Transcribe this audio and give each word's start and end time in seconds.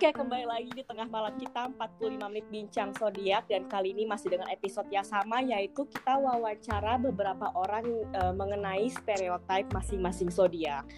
Oke, 0.00 0.16
kembali 0.16 0.48
lagi 0.48 0.72
di 0.72 0.80
tengah 0.80 1.12
malam 1.12 1.36
kita 1.36 1.68
45 1.76 2.24
menit 2.32 2.48
bincang 2.48 2.88
zodiak 2.96 3.44
dan 3.52 3.68
kali 3.68 3.92
ini 3.92 4.08
masih 4.08 4.32
dengan 4.32 4.48
episode 4.48 4.88
yang 4.88 5.04
sama 5.04 5.44
yaitu 5.44 5.84
kita 5.92 6.16
wawancara 6.16 6.96
beberapa 6.96 7.52
orang 7.52 7.84
uh, 8.16 8.32
mengenai 8.32 8.88
stereotip 8.88 9.68
masing-masing 9.76 10.32
zodiak. 10.32 10.88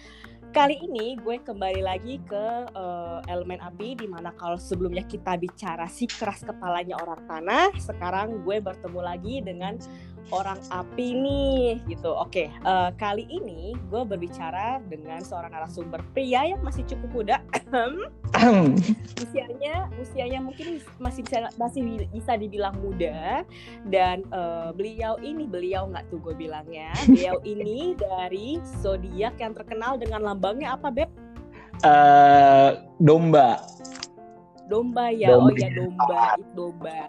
Kali 0.55 0.79
ini 0.87 1.19
gue 1.19 1.35
kembali 1.35 1.83
lagi 1.83 2.23
ke 2.23 2.71
uh, 2.71 3.19
elemen 3.27 3.59
api 3.59 3.99
di 3.99 4.07
mana 4.07 4.31
kalau 4.39 4.55
sebelumnya 4.55 5.03
kita 5.03 5.35
bicara 5.35 5.83
si 5.91 6.07
keras 6.07 6.39
kepalanya 6.47 6.95
orang 7.03 7.27
tanah, 7.27 7.75
sekarang 7.75 8.39
gue 8.47 8.63
bertemu 8.63 8.99
lagi 9.03 9.43
dengan 9.43 9.83
orang 10.31 10.63
api 10.71 11.11
nih 11.11 11.83
gitu. 11.91 12.07
Oke, 12.07 12.47
uh, 12.63 12.95
kali 12.95 13.27
ini 13.27 13.75
gue 13.91 14.07
berbicara 14.07 14.79
dengan 14.87 15.19
seorang 15.19 15.51
narasumber 15.51 15.99
pria 16.15 16.55
yang 16.55 16.63
masih 16.63 16.87
cukup 16.87 17.11
muda. 17.11 17.43
usianya 19.23 19.87
usianya 20.01 20.39
mungkin 20.41 20.81
masih 20.97 21.21
bisa 21.21 21.53
masih 21.55 21.81
bisa 22.09 22.33
dibilang 22.33 22.73
muda 22.81 23.45
dan 23.87 24.25
uh, 24.33 24.73
beliau 24.73 25.21
ini 25.21 25.45
beliau 25.45 25.85
nggak 25.89 26.09
tuh 26.09 26.17
gue 26.21 26.33
bilangnya 26.33 26.89
beliau 27.05 27.37
ini 27.53 27.93
dari 27.93 28.57
zodiak 28.81 29.37
yang 29.37 29.53
terkenal 29.53 30.01
dengan 30.01 30.25
lambangnya 30.25 30.73
apa 30.73 30.89
beb? 30.89 31.09
Uh, 31.83 32.79
domba. 33.01 33.59
Domba 34.71 35.11
ya, 35.11 35.35
domba. 35.35 35.43
oh 35.43 35.51
ya 35.51 35.69
domba, 35.75 36.23
domba. 36.55 36.99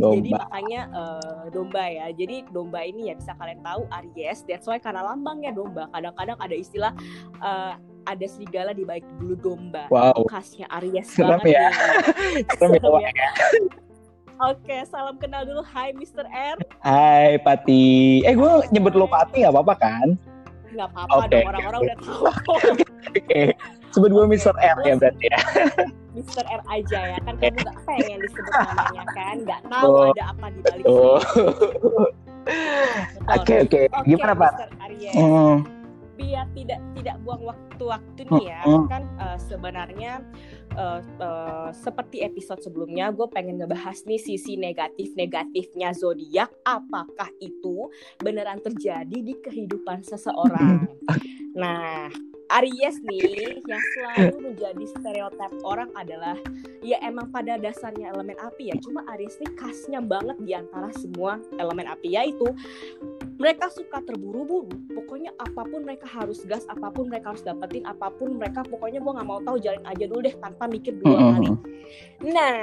Domba. 0.00 0.16
Jadi 0.16 0.30
makanya 0.32 0.80
uh, 0.96 1.44
domba 1.52 1.84
ya. 1.84 2.06
Jadi 2.14 2.48
domba 2.48 2.80
ini 2.80 3.12
ya 3.12 3.14
bisa 3.20 3.36
kalian 3.36 3.60
tahu 3.60 3.84
Aries. 3.92 4.46
That's 4.48 4.64
why 4.64 4.80
karena 4.80 5.04
lambangnya 5.04 5.52
domba. 5.52 5.92
Kadang-kadang 5.92 6.38
ada 6.40 6.56
istilah 6.56 6.92
uh, 7.44 7.76
ada 8.10 8.26
serigala 8.26 8.74
di 8.74 8.82
balik 8.82 9.06
bulu 9.22 9.38
domba. 9.38 9.86
Wow. 9.86 10.26
Khasnya 10.26 10.66
Aries 10.82 11.06
Serem 11.14 11.38
banget. 11.38 11.54
Ya. 11.54 11.68
Serem 12.58 12.82
ya. 12.98 13.10
Oke, 14.50 14.76
salam 14.90 15.14
kenal 15.20 15.46
dulu. 15.46 15.62
Hai 15.62 15.94
Mr. 15.94 16.26
R. 16.26 16.58
Hai 16.82 17.38
Pati. 17.38 18.24
Eh 18.26 18.34
gue 18.34 18.52
nyebut 18.74 18.98
lo 18.98 19.06
Pati 19.06 19.46
gak 19.46 19.54
apa-apa 19.54 19.74
kan? 19.78 20.08
Gak 20.74 20.88
apa-apa 20.90 21.26
okay, 21.26 21.30
dong, 21.30 21.46
orang-orang 21.54 21.80
okay. 21.80 21.86
udah 21.86 21.96
tahu. 22.02 22.22
Oke. 22.58 22.84
okay. 23.14 23.46
Sebut 23.94 24.10
gue 24.10 24.24
Mr. 24.26 24.54
R 24.58 24.78
ya 24.82 24.94
berarti 24.98 25.26
ya. 25.30 25.40
Mr. 26.18 26.42
R 26.42 26.62
aja 26.66 27.00
ya 27.14 27.18
kan 27.22 27.34
kamu 27.38 27.58
gak 27.62 27.78
pengen 27.86 28.18
disebut 28.18 28.50
namanya 28.50 29.04
kan 29.14 29.36
Gak 29.46 29.62
tahu 29.70 29.90
oh. 29.94 30.10
ada 30.10 30.24
apa 30.34 30.46
di 30.50 30.60
balik 30.66 30.84
oh. 30.90 31.18
Oke 33.30 33.54
oke 33.62 33.80
gimana 34.10 34.34
Pak? 34.34 34.52
Mr. 34.58 35.78
Biar 36.20 36.44
tidak 36.52 36.80
tidak 36.92 37.16
buang 37.24 37.48
waktu-waktu 37.48 38.28
nih 38.28 38.44
ya 38.52 38.60
kan 38.92 39.08
uh, 39.16 39.40
sebenarnya 39.40 40.20
uh, 40.76 41.00
uh, 41.16 41.70
seperti 41.72 42.20
episode 42.20 42.60
sebelumnya 42.60 43.08
gue 43.08 43.24
pengen 43.32 43.56
ngebahas 43.56 44.04
nih 44.04 44.20
sisi 44.20 44.60
negatif-negatifnya 44.60 45.96
zodiak 45.96 46.52
apakah 46.68 47.32
itu 47.40 47.88
beneran 48.20 48.60
terjadi 48.60 49.18
di 49.24 49.34
kehidupan 49.40 50.04
seseorang? 50.04 50.84
Nah 51.50 52.06
Aries 52.50 52.98
nih 53.06 53.62
yang 53.62 53.82
selalu 53.94 54.50
menjadi 54.50 54.84
stereotip 54.98 55.52
orang 55.62 55.90
adalah 55.94 56.34
ya 56.82 56.98
emang 57.06 57.30
pada 57.30 57.54
dasarnya 57.54 58.10
elemen 58.10 58.34
api 58.42 58.74
ya 58.74 58.76
cuma 58.82 59.06
Aries 59.14 59.38
nih 59.38 59.50
khasnya 59.54 60.02
banget 60.02 60.34
di 60.42 60.52
antara 60.58 60.90
semua 60.98 61.38
elemen 61.56 61.86
api 61.86 62.18
yaitu 62.18 62.50
mereka 63.38 63.70
suka 63.70 64.02
terburu-buru 64.02 64.68
pokoknya 64.92 65.30
apa 65.38 65.62
pun 65.64 65.86
mereka 65.86 66.10
harus 66.10 66.42
gas 66.44 66.66
apa 66.66 66.90
pun 66.90 67.08
mereka 67.08 67.32
harus 67.32 67.46
dapetin 67.46 67.86
apa 67.86 68.10
pun 68.12 68.36
mereka 68.36 68.66
pokoknya 68.66 68.98
gue 68.98 69.12
nggak 69.14 69.28
mau 69.28 69.40
tahu 69.40 69.56
jalan 69.62 69.84
aja 69.86 70.04
dulu 70.10 70.20
deh 70.26 70.34
tanpa 70.36 70.66
mikir 70.66 70.98
dua 70.98 71.14
mm 71.14 71.22
-hmm. 71.22 71.32
kali 71.32 71.50
nah 72.34 72.58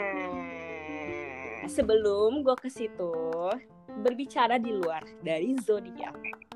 sebelum 1.66 2.46
gue 2.46 2.56
ke 2.60 2.70
situ 2.70 3.14
berbicara 4.02 4.62
di 4.62 4.72
luar 4.74 5.02
dari 5.26 5.58
zodiak 5.62 6.16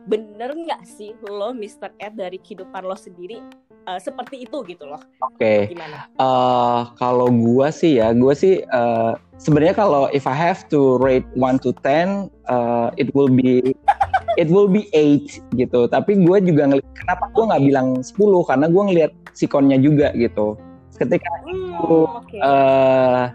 bener 0.09 0.53
nggak 0.57 0.81
sih 0.85 1.13
lo 1.29 1.53
Mr. 1.53 1.93
Ed 2.01 2.17
dari 2.17 2.41
kehidupan 2.41 2.81
lo 2.81 2.97
sendiri 2.97 3.37
uh, 3.85 3.99
seperti 4.01 4.45
itu 4.45 4.61
gitu 4.65 4.85
loh. 4.89 5.01
Oke. 5.21 5.69
Okay. 5.69 5.77
Uh, 6.17 6.89
kalau 6.97 7.29
gua 7.29 7.69
sih 7.69 8.01
ya, 8.01 8.13
gua 8.13 8.33
sih 8.33 8.65
uh, 8.73 9.13
sebenarnya 9.37 9.77
kalau 9.77 10.09
if 10.13 10.25
I 10.29 10.33
have 10.33 10.65
to 10.73 10.97
rate 11.01 11.25
1 11.37 11.61
to 11.65 11.73
10, 11.85 12.29
uh, 12.49 12.89
it 12.97 13.13
will 13.13 13.29
be 13.29 13.73
it 14.41 14.49
will 14.49 14.69
be 14.69 14.89
8 14.93 15.57
gitu. 15.57 15.89
Tapi 15.89 16.21
gue 16.21 16.37
juga 16.45 16.69
ngeliat 16.69 16.91
kenapa 16.97 17.25
gue 17.33 17.43
nggak 17.49 17.61
okay. 17.61 17.69
bilang 17.69 17.87
10 18.01 18.49
karena 18.49 18.65
gue 18.69 18.83
ngeliat 18.89 19.11
sikonnya 19.33 19.77
juga 19.81 20.13
gitu. 20.17 20.57
Ketika 20.97 21.31
hmm, 21.45 21.49
itu 21.49 21.97
okay. 22.21 22.39
uh, 22.45 23.33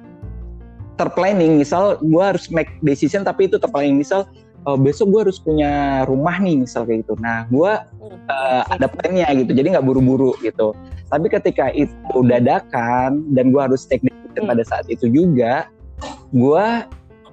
terplanning, 0.97 1.61
misal 1.61 2.01
gue 2.01 2.25
harus 2.25 2.49
make 2.49 2.73
decision 2.81 3.23
tapi 3.23 3.47
itu 3.47 3.61
terplanning 3.61 4.01
misal 4.01 4.25
uh, 4.67 4.75
besok 4.77 5.15
gue 5.15 5.21
harus 5.31 5.39
punya 5.39 6.03
rumah 6.05 6.37
nih 6.43 6.67
misal 6.67 6.85
kayak 6.85 7.07
gitu. 7.07 7.15
Nah 7.23 7.47
gue 7.49 7.73
uh, 8.29 8.63
ada 8.67 8.91
plannya 8.91 9.29
gitu, 9.47 9.53
jadi 9.55 9.79
nggak 9.79 9.87
buru-buru 9.87 10.35
gitu. 10.43 10.75
Tapi 11.07 11.27
ketika 11.31 11.71
itu 11.71 12.19
dadakan 12.27 13.23
dan 13.31 13.55
gue 13.55 13.63
harus 13.63 13.87
take 13.87 14.03
decision 14.03 14.45
hmm. 14.45 14.51
pada 14.51 14.63
saat 14.67 14.87
itu 14.91 15.07
juga, 15.07 15.71
gue 16.35 16.67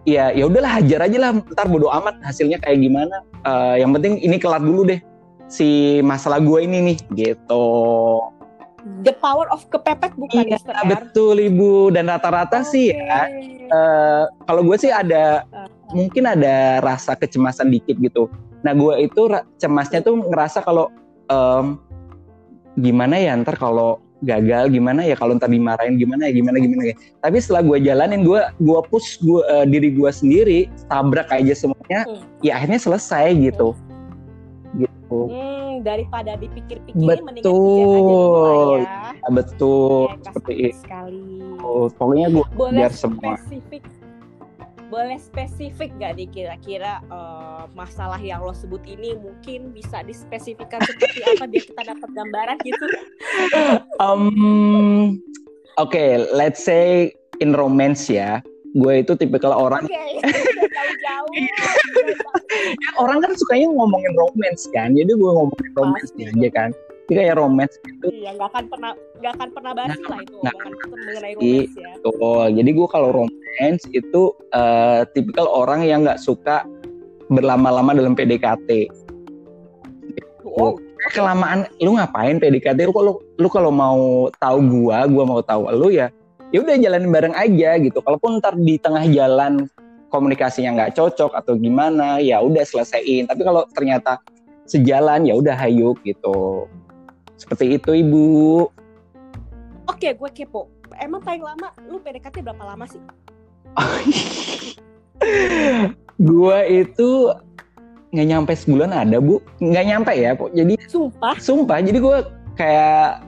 ya 0.06 0.30
ya 0.36 0.44
udahlah 0.46 0.84
hajar 0.84 1.10
aja 1.10 1.18
lah, 1.18 1.32
ntar 1.56 1.66
bodo 1.68 1.90
amat 1.90 2.22
hasilnya 2.22 2.62
kayak 2.62 2.80
gimana. 2.84 3.26
Uh, 3.44 3.76
yang 3.82 3.92
penting 3.92 4.22
ini 4.22 4.38
kelar 4.38 4.62
dulu 4.62 4.86
deh 4.88 5.02
si 5.50 6.00
masalah 6.02 6.42
gue 6.42 6.60
ini 6.66 6.94
nih 6.94 6.98
gitu. 7.18 7.66
The 9.08 9.16
power 9.16 9.48
of 9.48 9.64
kepepet 9.72 10.12
bukan 10.20 10.44
iya, 10.44 10.60
betul 10.84 11.40
ibu 11.40 11.88
dan 11.88 12.12
rata-rata 12.12 12.68
okay. 12.68 12.68
sih 12.68 12.86
ya. 12.92 13.32
Uh, 13.72 14.24
kalau 14.44 14.62
gue 14.68 14.76
sih 14.76 14.92
ada 14.92 15.48
uh 15.56 15.72
mungkin 15.94 16.26
ada 16.26 16.82
rasa 16.82 17.14
kecemasan 17.14 17.70
dikit 17.70 17.96
gitu. 18.02 18.28
Nah 18.66 18.74
gue 18.74 19.06
itu 19.06 19.30
cemasnya 19.62 20.02
tuh 20.02 20.18
ngerasa 20.20 20.66
kalau 20.66 20.90
um, 21.30 21.78
gimana 22.82 23.22
ya 23.22 23.38
ntar 23.40 23.56
kalau 23.56 24.02
gagal 24.26 24.72
gimana 24.74 25.06
ya 25.06 25.14
kalau 25.20 25.38
ntar 25.38 25.52
dimarahin 25.52 26.00
gimana 26.02 26.28
ya 26.28 26.34
gimana 26.34 26.58
gimana 26.58 26.84
ya. 26.92 26.96
Tapi 27.22 27.38
setelah 27.40 27.62
gue 27.64 27.78
jalanin 27.86 28.26
gue 28.26 28.42
gue 28.58 28.80
push 28.90 29.22
gua, 29.22 29.46
uh, 29.54 29.66
diri 29.70 29.94
gue 29.94 30.10
sendiri 30.10 30.60
tabrak 30.90 31.30
aja 31.30 31.54
semuanya 31.54 32.10
hmm. 32.10 32.42
ya 32.42 32.58
akhirnya 32.58 32.82
selesai 32.82 33.38
gitu. 33.38 33.78
Gitu. 34.74 35.20
Hmm, 35.30 35.63
daripada 35.82 36.38
dipikir-pikir 36.38 37.24
betul. 37.26 38.86
ya. 38.86 39.10
Betul. 39.34 40.14
Ya, 40.14 40.30
seperti 40.30 40.54
itu. 40.70 41.58
Oh, 41.64 41.90
pokoknya 41.90 42.28
gue 42.30 42.70
biar 42.76 42.94
semua. 42.94 43.40
Spesifik 43.42 43.82
boleh 44.94 45.18
spesifik 45.18 45.90
gak 45.98 46.22
nih 46.22 46.30
kira-kira 46.30 47.02
uh, 47.10 47.66
masalah 47.74 48.22
yang 48.22 48.46
lo 48.46 48.54
sebut 48.54 48.86
ini 48.86 49.18
mungkin 49.18 49.74
bisa 49.74 50.06
dispesifikkan 50.06 50.78
seperti 50.86 51.26
apa 51.34 51.50
biar 51.50 51.64
kita 51.66 51.82
dapat 51.82 52.10
gambaran 52.14 52.58
gitu? 52.62 52.86
um, 53.98 55.18
Oke, 55.82 55.98
okay, 55.98 56.10
let's 56.30 56.62
say 56.62 57.10
in 57.42 57.58
romance 57.58 58.06
ya. 58.06 58.46
Gue 58.78 59.02
itu 59.02 59.18
tipikal 59.18 59.58
orang. 59.58 59.90
Okay, 59.90 60.22
jauh-jauh. 60.94 61.34
ya, 61.38 61.58
orang 63.02 63.18
kan 63.24 63.32
sukanya 63.34 63.68
ngomongin 63.74 64.14
romance 64.14 64.70
kan, 64.72 64.94
jadi 64.94 65.10
gue 65.10 65.32
ngomongin 65.32 65.72
romance 65.74 66.12
aja 66.18 66.50
kan? 66.54 66.70
Jadi 67.04 67.20
kayak 67.20 67.36
romance 67.36 67.76
itu 67.84 68.08
iya 68.16 68.32
nggak 68.32 68.48
akan 68.48 68.66
pernah 68.72 68.92
nggak 69.20 69.34
akan 69.36 69.50
pernah 69.52 69.72
basi 69.76 70.02
lah 70.08 70.20
itu 70.24 70.36
omongan 70.40 70.72
mengenai 70.88 71.34
romance 71.36 71.76
ya. 71.76 71.92
Betul. 72.00 72.46
Jadi 72.56 72.70
gue 72.72 72.88
kalau 72.88 73.10
romance 73.12 73.84
itu 73.92 74.22
uh, 74.56 75.02
tipikal 75.12 75.48
orang 75.52 75.84
yang 75.84 76.08
nggak 76.08 76.22
suka 76.24 76.64
berlama-lama 77.28 77.92
dalam 77.92 78.16
PDKT 78.16 78.88
oh. 80.48 80.78
kelamaan 81.12 81.68
lu 81.82 81.98
ngapain 81.98 82.40
PDKT 82.40 82.88
lu 82.88 82.94
kalau 82.96 83.14
lu 83.36 83.48
kalau 83.52 83.72
mau 83.74 84.30
tahu 84.40 84.58
gua 84.64 85.04
gua 85.10 85.24
mau 85.28 85.42
tahu 85.44 85.68
lu 85.76 85.92
ya 85.92 86.08
ya 86.54 86.62
udah 86.62 86.78
jalanin 86.78 87.10
bareng 87.10 87.36
aja 87.36 87.82
gitu. 87.82 87.98
Kalaupun 88.06 88.38
ntar 88.38 88.54
di 88.56 88.78
tengah 88.78 89.04
jalan 89.10 89.66
komunikasinya 90.14 90.78
nggak 90.78 90.94
cocok 90.94 91.34
atau 91.34 91.58
gimana 91.58 92.22
ya 92.22 92.38
udah 92.38 92.62
selesaiin 92.62 93.26
tapi 93.26 93.42
kalau 93.42 93.66
ternyata 93.74 94.22
sejalan 94.70 95.26
ya 95.26 95.34
udah 95.34 95.58
hayuk 95.58 95.98
gitu 96.06 96.70
seperti 97.44 97.76
itu 97.76 97.92
Ibu. 97.92 98.24
Oke, 99.92 100.16
gue 100.16 100.30
kepo. 100.32 100.72
Emang 100.96 101.20
paling 101.20 101.44
lama 101.44 101.76
lu 101.90 102.00
PDKT 102.00 102.40
berapa 102.40 102.64
lama 102.64 102.86
sih? 102.88 103.02
gue 106.30 106.58
itu 106.70 107.10
nggak 108.14 108.28
nyampe 108.30 108.54
sebulan 108.54 108.94
ada 108.94 109.18
bu, 109.18 109.42
nggak 109.60 109.86
nyampe 109.90 110.14
ya, 110.16 110.38
po. 110.38 110.48
Jadi 110.54 110.78
sumpah, 110.88 111.36
sumpah. 111.42 111.82
Jadi 111.84 111.98
gue 112.00 112.18
kayak 112.56 113.26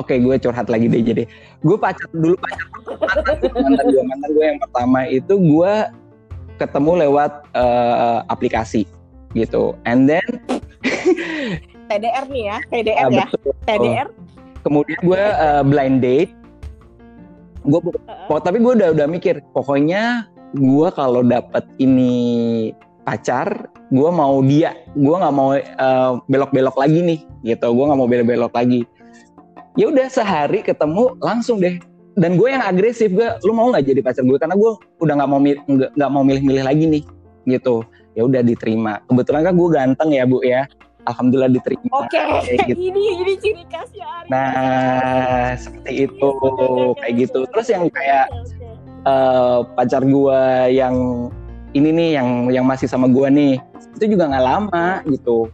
Oke, 0.00 0.16
gue 0.16 0.34
curhat 0.40 0.72
lagi 0.72 0.88
deh 0.88 1.04
jadi. 1.04 1.24
Gue 1.60 1.76
pacar 1.76 2.08
dulu 2.16 2.32
pacar 2.40 2.64
mantan 3.52 3.86
gue 3.92 4.02
mantan 4.08 4.30
gue 4.32 4.44
yang 4.48 4.60
pertama 4.64 4.98
itu 5.04 5.34
gue 5.36 5.72
ketemu 6.56 6.92
lewat 7.04 7.44
uh, 7.52 8.24
aplikasi 8.32 8.88
gitu. 9.36 9.76
And 9.84 10.08
then 10.08 10.24
TDR 11.92 12.24
nih 12.32 12.44
ya, 12.48 12.58
TDR 12.72 13.08
uh, 13.08 13.12
ya. 13.12 13.26
Betul. 13.28 13.52
TDR. 13.68 14.08
Kemudian 14.64 15.00
gue 15.04 15.24
uh, 15.36 15.62
blind 15.64 16.00
date. 16.00 16.32
gue 17.60 17.76
uh-uh. 17.76 18.40
tapi 18.40 18.56
gue 18.56 18.72
udah 18.72 18.96
udah 18.96 19.04
mikir 19.04 19.44
pokoknya 19.52 20.24
gue 20.56 20.88
kalau 20.96 21.20
dapet 21.20 21.60
ini 21.76 22.72
pacar 23.04 23.68
gue 23.92 24.08
mau 24.08 24.40
dia 24.40 24.80
gue 24.96 25.12
nggak 25.12 25.34
mau 25.36 25.52
uh, 25.60 26.24
belok-belok 26.24 26.72
lagi 26.80 27.04
nih 27.04 27.20
gitu 27.44 27.68
gue 27.68 27.84
nggak 27.84 27.98
mau 28.00 28.08
belok-belok 28.08 28.48
lagi 28.56 28.88
ya 29.78 29.90
udah 29.90 30.06
sehari 30.10 30.62
ketemu 30.64 31.14
langsung 31.20 31.62
deh. 31.62 31.78
Dan 32.18 32.36
gue 32.36 32.50
yang 32.50 32.64
agresif 32.66 33.10
gue 33.14 33.28
lu 33.46 33.54
mau 33.54 33.70
nggak 33.70 33.86
jadi 33.86 34.00
pacar 34.02 34.26
gue? 34.26 34.38
Karena 34.38 34.58
gue 34.58 34.70
udah 35.00 35.14
nggak 35.14 35.30
mau 35.30 35.40
nggak 35.94 36.10
mau 36.10 36.22
milih-milih 36.26 36.64
lagi 36.66 36.84
nih 36.86 37.02
gitu. 37.46 37.86
Ya 38.18 38.26
udah 38.26 38.42
diterima. 38.42 38.98
Kebetulan 39.06 39.46
kan 39.46 39.54
gue 39.54 39.68
ganteng 39.70 40.10
ya 40.10 40.24
bu 40.26 40.42
ya. 40.42 40.66
Alhamdulillah 41.08 41.48
diterima. 41.48 41.88
Oke 41.96 42.18
okay. 42.18 42.60
gitu. 42.68 42.76
ini 42.76 43.24
ini 43.24 43.32
ciri 43.40 43.64
khasnya 43.72 44.04
Ari. 44.04 44.28
Nah 44.28 45.54
seperti 45.56 45.92
itu. 46.10 46.30
Kayak 47.00 47.14
gitu. 47.24 47.40
Terus 47.48 47.66
yang 47.72 47.84
kayak 47.88 48.26
uh, 49.08 49.64
pacar 49.78 50.02
gue 50.04 50.42
yang 50.74 50.94
ini 51.72 51.88
nih 51.94 52.08
yang 52.18 52.28
yang 52.50 52.64
masih 52.66 52.90
sama 52.90 53.06
gue 53.06 53.26
nih 53.30 53.54
itu 53.96 54.16
juga 54.16 54.32
nggak 54.32 54.44
lama 54.44 54.88
gitu 55.06 55.46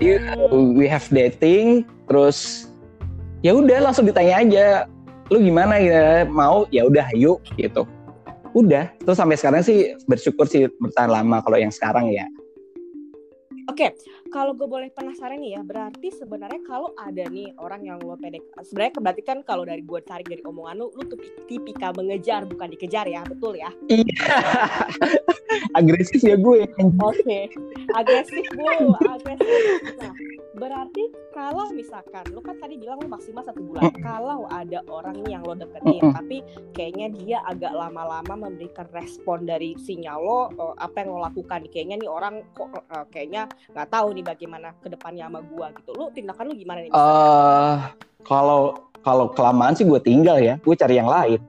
jadi 0.00 0.16
hmm. 0.32 0.74
we 0.74 0.88
have 0.88 1.04
dating 1.12 1.84
terus 2.08 2.68
ya 3.44 3.52
udah 3.52 3.84
langsung 3.84 4.08
ditanya 4.08 4.40
aja 4.40 4.66
lu 5.30 5.38
gimana 5.38 5.78
ya? 5.78 6.26
Mau? 6.26 6.66
Ya 6.74 6.82
udah 6.84 7.06
yuk 7.14 7.38
gitu. 7.54 7.86
Udah 8.50 8.90
terus 8.98 9.14
sampai 9.14 9.38
sekarang 9.38 9.62
sih 9.62 9.94
bersyukur 10.10 10.42
sih 10.50 10.66
bertahan 10.82 11.10
lama 11.10 11.38
kalau 11.46 11.54
yang 11.54 11.70
sekarang 11.70 12.10
ya. 12.10 12.26
Oke, 13.70 13.86
okay, 13.86 13.90
kalau 14.30 14.54
gue 14.54 14.64
boleh 14.64 14.88
penasaran 14.94 15.42
nih 15.42 15.58
ya, 15.58 15.62
berarti 15.66 16.08
sebenarnya 16.14 16.62
kalau 16.62 16.94
ada 16.94 17.26
nih 17.26 17.50
orang 17.58 17.82
yang 17.82 17.98
lo 18.00 18.14
pedek, 18.14 18.46
sebenarnya 18.62 19.02
berarti 19.02 19.22
kan 19.26 19.38
kalau 19.42 19.66
dari 19.66 19.82
gue 19.82 20.00
tarik 20.06 20.30
dari 20.30 20.40
omongan 20.46 20.78
lu, 20.78 20.86
lu 20.94 21.02
tuh 21.10 21.18
tipikal 21.50 21.90
mengejar 21.98 22.46
bukan 22.46 22.70
dikejar 22.70 23.10
ya, 23.10 23.26
betul 23.26 23.58
ya? 23.58 23.68
Iya, 23.90 24.06
agresif 25.78 26.22
ya 26.22 26.38
gue. 26.38 26.64
Oke, 26.78 26.94
okay. 27.02 27.42
agresif 27.98 28.46
bu, 28.54 28.94
agresif. 29.02 29.50
Nah, 29.98 30.14
berarti 30.60 31.08
kalau 31.32 31.72
misalkan 31.72 32.28
lo 32.36 32.44
kan 32.44 32.60
tadi 32.60 32.76
bilang 32.76 33.00
lo 33.00 33.08
maksimal 33.08 33.40
satu 33.40 33.64
bulan. 33.64 33.88
Hmm. 33.88 34.04
kalau 34.04 34.44
ada 34.52 34.84
orang 34.92 35.24
yang 35.24 35.40
lo 35.40 35.56
deketin 35.56 36.04
hmm. 36.04 36.14
tapi 36.14 36.44
kayaknya 36.76 37.06
dia 37.16 37.38
agak 37.48 37.72
lama-lama 37.72 38.46
memberikan 38.46 38.84
respon 38.92 39.48
dari 39.48 39.72
sinyal 39.80 40.20
lo 40.20 40.40
uh, 40.60 40.74
apa 40.76 41.00
yang 41.00 41.16
lo 41.16 41.24
lakukan. 41.24 41.64
Kayaknya 41.72 41.96
nih 42.04 42.10
orang 42.12 42.44
kok 42.52 42.68
uh, 42.68 43.08
kayaknya 43.08 43.48
nggak 43.72 43.88
tahu 43.88 44.12
nih 44.12 44.24
bagaimana 44.28 44.76
ke 44.76 44.92
depannya 44.92 45.32
sama 45.32 45.40
gua 45.48 45.72
gitu. 45.72 45.90
Lo 45.96 46.12
tindakan 46.12 46.52
lo 46.52 46.54
gimana 46.54 46.78
nih? 46.84 46.92
Uh, 46.92 47.76
kalau 48.28 48.90
kalau 49.00 49.32
kelamaan 49.32 49.72
sih 49.72 49.88
gue 49.88 49.96
tinggal 50.04 50.36
ya. 50.36 50.60
Gue 50.60 50.76
cari 50.76 51.00
yang 51.00 51.08
lain 51.08 51.40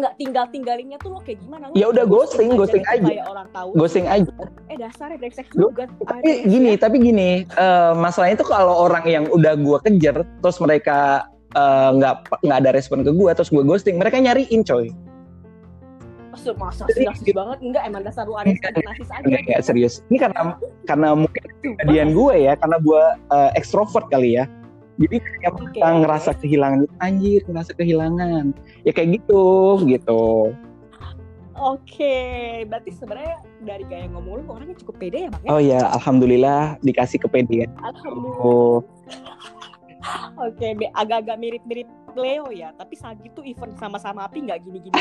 nggak 0.00 0.14
tinggal 0.16 0.44
tinggalinnya 0.48 0.98
tuh 0.98 1.14
lo 1.14 1.20
kayak 1.20 1.38
gimana? 1.44 1.68
ya 1.76 1.86
udah 1.92 2.04
ghosting, 2.08 2.56
ghosting 2.56 2.84
aja. 2.88 3.04
Kayak 3.04 3.26
orang 3.28 3.48
tahu. 3.52 3.68
Ghosting 3.76 4.06
aja. 4.08 4.32
Eh 4.72 4.76
dasarnya 4.80 5.16
brengsek 5.20 5.46
juga. 5.52 5.84
Tapi 6.08 6.30
gini, 6.48 6.72
tapi 6.80 6.96
gini, 6.98 7.30
uh, 7.60 7.92
masalahnya 7.92 8.40
itu 8.40 8.46
kalau 8.48 8.74
orang 8.88 9.04
yang 9.06 9.24
udah 9.28 9.54
gue 9.54 9.78
kejar, 9.84 10.24
terus 10.40 10.56
mereka 10.58 11.28
eh, 11.50 11.90
nggak 11.98 12.14
uh, 12.30 12.40
nggak 12.46 12.58
ada 12.62 12.70
respon 12.72 13.02
ke 13.04 13.12
gue, 13.12 13.30
terus 13.36 13.50
gue 13.52 13.62
ghosting, 13.62 14.00
mereka 14.00 14.16
nyariin 14.18 14.64
coy. 14.64 14.88
Maksud 16.30 16.54
masa 16.62 16.86
sih 16.94 17.02
nasib 17.02 17.34
banget 17.34 17.58
enggak 17.58 17.82
emang 17.90 18.02
dasar 18.06 18.22
lu 18.22 18.38
ada 18.38 18.54
nasis 18.54 19.08
aja. 19.10 19.26
Enggak, 19.26 19.40
enggak 19.50 19.60
serius. 19.66 20.00
Ini 20.08 20.18
karena 20.22 20.54
karena 20.86 21.08
mungkin 21.18 21.42
kejadian 21.82 22.14
gue 22.14 22.34
ya, 22.38 22.52
karena 22.54 22.76
gue 22.78 23.02
uh, 23.34 23.50
ekstrovert 23.58 24.06
kali 24.08 24.38
ya 24.38 24.46
jadi 25.00 25.16
kayak 25.40 25.52
okay. 25.56 25.80
ngerasa 25.80 26.30
kehilangan 26.36 26.84
anjir 27.00 27.40
ngerasa 27.48 27.72
kehilangan 27.72 28.52
ya 28.84 28.92
kayak 28.92 29.20
gitu 29.20 29.44
gitu 29.88 30.52
Oke, 31.60 31.92
okay. 31.92 32.64
berarti 32.64 32.88
sebenarnya 32.88 33.36
dari 33.68 33.84
gaya 33.84 34.08
ngomong 34.16 34.40
lu 34.40 34.48
orangnya 34.48 34.80
cukup 34.80 34.96
pede 34.96 35.28
ya 35.28 35.30
bang? 35.34 35.42
Ya? 35.44 35.50
Oh 35.52 35.60
ya, 35.60 35.80
alhamdulillah 35.92 36.80
dikasih 36.80 37.20
kepedean. 37.20 37.68
Alhamdulillah. 37.84 38.40
Oh. 38.40 38.80
Oke, 40.40 40.72
okay, 40.72 40.88
agak-agak 40.96 41.36
mirip-mirip 41.36 41.84
Leo 42.16 42.48
ya, 42.48 42.72
tapi 42.80 42.96
saat 42.96 43.20
itu 43.20 43.44
event 43.44 43.76
sama-sama 43.76 44.24
api 44.24 44.48
nggak 44.48 44.64
gini-gini. 44.64 44.96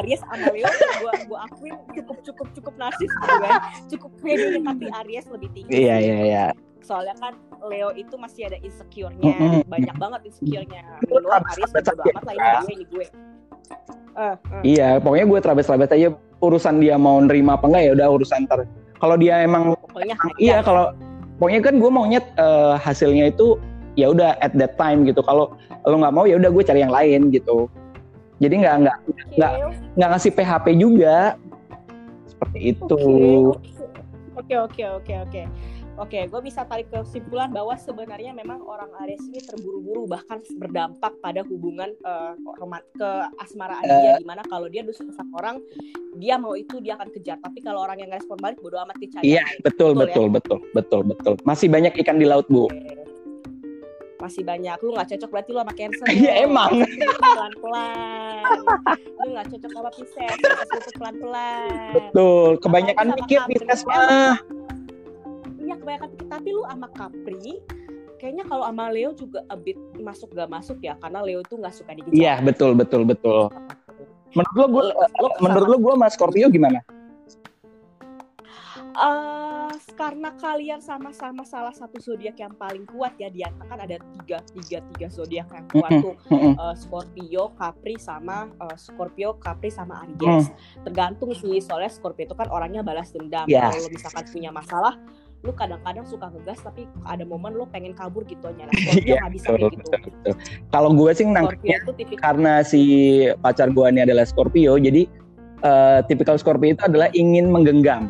Aries 0.00 0.24
sama 0.24 0.48
Leo, 0.56 0.72
gua 1.04 1.12
gua 1.28 1.38
akuin 1.52 1.76
cukup 1.92 2.24
cukup 2.24 2.48
cukup 2.56 2.74
narsis 2.80 3.12
gitu 3.12 3.34
kan, 3.44 3.60
cukup 3.92 4.10
pede 4.24 4.56
tapi 4.56 4.86
Aries 5.04 5.28
lebih 5.28 5.52
tinggi. 5.52 5.84
Iya 5.84 5.96
iya 6.00 6.16
iya 6.24 6.46
soalnya 6.84 7.16
kan 7.16 7.32
Leo 7.64 7.90
itu 7.96 8.14
masih 8.20 8.52
ada 8.52 8.60
insecure-nya. 8.60 9.24
Mm 9.24 9.34
-hmm. 9.34 9.60
banyak 9.66 9.96
banget 9.96 10.20
insecure-nya. 10.28 10.84
Lu 11.08 11.24
Aries 11.32 11.72
bodo 11.72 12.02
amat 12.04 12.22
lah 12.28 12.34
ini 12.36 12.44
bahasa 12.44 12.72
ini 12.72 12.84
gue 12.84 13.06
uh, 14.14 14.20
uh. 14.20 14.62
iya 14.62 14.88
pokoknya 15.00 15.26
gue 15.26 15.38
terabes-terabes 15.40 15.90
aja. 15.96 16.08
Urusan 16.44 16.76
dia 16.84 17.00
mau 17.00 17.16
nerima 17.24 17.56
apa 17.56 17.64
enggak 17.72 17.82
ya 17.88 17.92
udah 17.96 18.08
urusan 18.20 18.44
ter 18.44 18.68
kalau 19.00 19.16
dia 19.16 19.40
emang 19.40 19.72
pokoknya 19.88 20.14
iya 20.36 20.60
kalau 20.60 20.92
pokoknya 21.40 21.60
kan 21.64 21.74
gue 21.80 21.90
maunya 21.90 22.20
uh, 22.36 22.76
hasilnya 22.76 23.32
itu 23.32 23.56
ya 23.96 24.12
udah 24.12 24.36
at 24.44 24.52
that 24.60 24.76
time 24.76 25.08
gitu. 25.08 25.24
Kalau 25.24 25.56
lo 25.88 25.96
nggak 25.96 26.14
mau 26.14 26.28
ya 26.28 26.36
udah 26.36 26.52
gue 26.52 26.62
cari 26.62 26.84
yang 26.84 26.92
lain 26.92 27.32
gitu. 27.32 27.72
Jadi 28.44 28.60
nggak 28.60 28.74
nggak 28.84 28.96
nggak 29.40 29.52
okay. 29.56 29.76
nggak 29.96 30.08
ngasih 30.12 30.32
PHP 30.36 30.66
juga. 30.76 31.16
Seperti 32.28 32.58
itu. 32.76 33.04
Oke 34.34 34.54
oke 34.58 34.82
oke 35.00 35.14
oke 35.24 35.42
Oke, 35.94 36.26
gue 36.26 36.40
bisa 36.42 36.66
tarik 36.66 36.90
kesimpulan 36.90 37.54
bahwa 37.54 37.78
sebenarnya 37.78 38.34
memang 38.34 38.58
orang 38.66 38.90
Aries 39.06 39.22
ini 39.30 39.38
terburu-buru 39.38 40.10
bahkan 40.10 40.42
berdampak 40.58 41.14
pada 41.22 41.46
hubungan 41.46 41.94
uh, 42.02 42.34
ke 42.98 43.10
asmaraan 43.38 43.86
uh, 43.86 43.98
dia 44.02 44.12
di 44.18 44.26
mana 44.26 44.42
kalau 44.50 44.66
dia 44.66 44.82
suka 44.90 45.14
sama 45.14 45.38
orang 45.38 45.56
dia 46.18 46.34
mau 46.34 46.58
itu 46.58 46.82
dia 46.82 46.98
akan 46.98 47.14
kejar 47.14 47.38
tapi 47.38 47.62
kalau 47.62 47.86
orang 47.86 48.02
yang 48.02 48.10
nggak 48.10 48.26
respon 48.26 48.38
balik 48.42 48.58
bodo 48.58 48.74
amat 48.82 48.98
dicari. 48.98 49.38
Iya 49.38 49.46
betul 49.62 49.94
betul 49.94 50.26
betul, 50.34 50.58
ya? 50.58 50.74
betul 50.74 51.00
betul 51.06 51.14
betul 51.14 51.34
masih 51.46 51.70
banyak 51.70 51.94
ikan 52.02 52.18
di 52.18 52.26
laut 52.26 52.50
bu. 52.50 52.66
Okay. 52.66 53.06
Masih 54.18 54.42
banyak. 54.42 54.80
Lu 54.80 54.96
nggak 54.96 55.08
cocok 55.14 55.30
berarti 55.30 55.50
lu 55.52 55.60
sama 55.60 55.74
Cancer. 55.76 56.06
Iya 56.08 56.32
emang. 56.48 56.72
Pelan-pelan. 57.20 58.42
lu 59.20 59.28
nggak 59.36 59.46
cocok 59.52 59.70
sama 59.70 59.90
Pisces. 59.92 60.38
Pelan-pelan. 60.96 61.92
Betul. 61.92 62.50
Kebanyakan 62.56 63.06
mikir 63.20 63.38
Pisces 63.44 63.84
mah 63.84 64.40
iya 65.64 65.74
kebanyakan 65.80 66.08
tapi 66.28 66.48
lu 66.52 66.62
sama 66.68 66.88
Capri 66.92 67.60
kayaknya 68.24 68.44
kalau 68.48 68.64
sama 68.64 68.88
Leo 68.88 69.10
juga 69.12 69.44
a 69.52 69.56
bit 69.58 69.76
masuk 70.00 70.32
gak 70.32 70.48
masuk 70.48 70.78
ya 70.80 70.96
karena 70.96 71.20
Leo 71.20 71.44
itu 71.44 71.60
nggak 71.60 71.74
suka 71.76 71.92
dikejar. 71.92 72.16
Iya 72.16 72.34
betul 72.40 72.72
betul 72.72 73.04
betul. 73.04 73.52
Menurut 74.34 74.56
lo 74.56 74.66
gue, 74.66 74.84
menurut 75.44 75.68
lo 75.68 75.76
gue 75.78 75.92
sama 75.94 76.08
Scorpio 76.10 76.48
gimana? 76.50 76.80
Uh, 78.94 79.74
karena 79.98 80.30
kalian 80.38 80.78
sama-sama 80.78 81.42
salah 81.42 81.74
satu 81.74 81.98
zodiak 81.98 82.38
yang 82.38 82.54
paling 82.54 82.86
kuat 82.86 83.18
ya 83.18 83.26
di 83.26 83.42
kan 83.42 83.78
ada 83.78 83.98
tiga 83.98 84.38
tiga 84.54 84.78
tiga 84.94 85.06
zodiak 85.10 85.50
yang 85.50 85.66
kuat 85.66 85.90
tuh 85.98 86.14
uh, 86.30 86.74
Scorpio, 86.78 87.50
Capri 87.58 87.98
sama 87.98 88.46
uh, 88.62 88.78
Scorpio, 88.78 89.34
Capri 89.42 89.74
sama 89.74 90.06
Aries. 90.06 90.50
Tergantung 90.86 91.34
sih 91.34 91.58
soalnya 91.58 91.90
Scorpio 91.90 92.26
itu 92.26 92.38
kan 92.38 92.46
orangnya 92.54 92.86
balas 92.86 93.10
dendam. 93.10 93.50
Yes. 93.50 93.74
Kalau 93.74 93.90
misalkan 93.90 94.24
punya 94.30 94.50
masalah 94.54 94.94
lu 95.44 95.52
kadang-kadang 95.52 96.08
suka 96.08 96.32
ngegas 96.32 96.56
tapi 96.64 96.88
ada 97.04 97.20
momen 97.28 97.52
lu 97.52 97.68
pengen 97.68 97.92
kabur 97.92 98.24
gitu 98.24 98.48
aja 98.48 98.64
nah, 98.64 98.72
Scorpio 98.72 99.14
nggak 99.20 99.32
bisa 99.36 99.48
gitu. 99.60 100.30
kalau 100.72 100.90
gue 100.96 101.10
sih 101.12 101.28
nangkepnya 101.28 101.78
karena 102.16 102.64
si 102.64 102.82
pacar 103.44 103.68
gue 103.68 103.86
ini 103.92 104.08
adalah 104.08 104.24
Scorpio 104.24 104.80
jadi 104.80 105.04
uh, 105.60 106.00
tipikal 106.08 106.40
Scorpio 106.40 106.72
itu 106.72 106.82
adalah 106.88 107.12
ingin 107.12 107.52
menggenggam. 107.52 108.08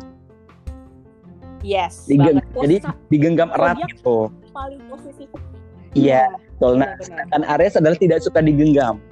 Yes 1.59 2.07
Digeng 2.07 2.39
jadi 2.55 2.79
digenggam 3.11 3.51
erat 3.51 3.83
gitu. 3.91 4.31
paling 4.55 4.79
positif 4.87 5.27
iya 5.91 6.31
yeah, 6.31 6.39
betul. 6.55 6.73
Nah 6.79 6.95
sedangkan 7.03 7.41
Aries 7.51 7.75
adalah 7.75 7.97
tidak 7.99 8.23
suka 8.23 8.39
digenggam 8.39 9.03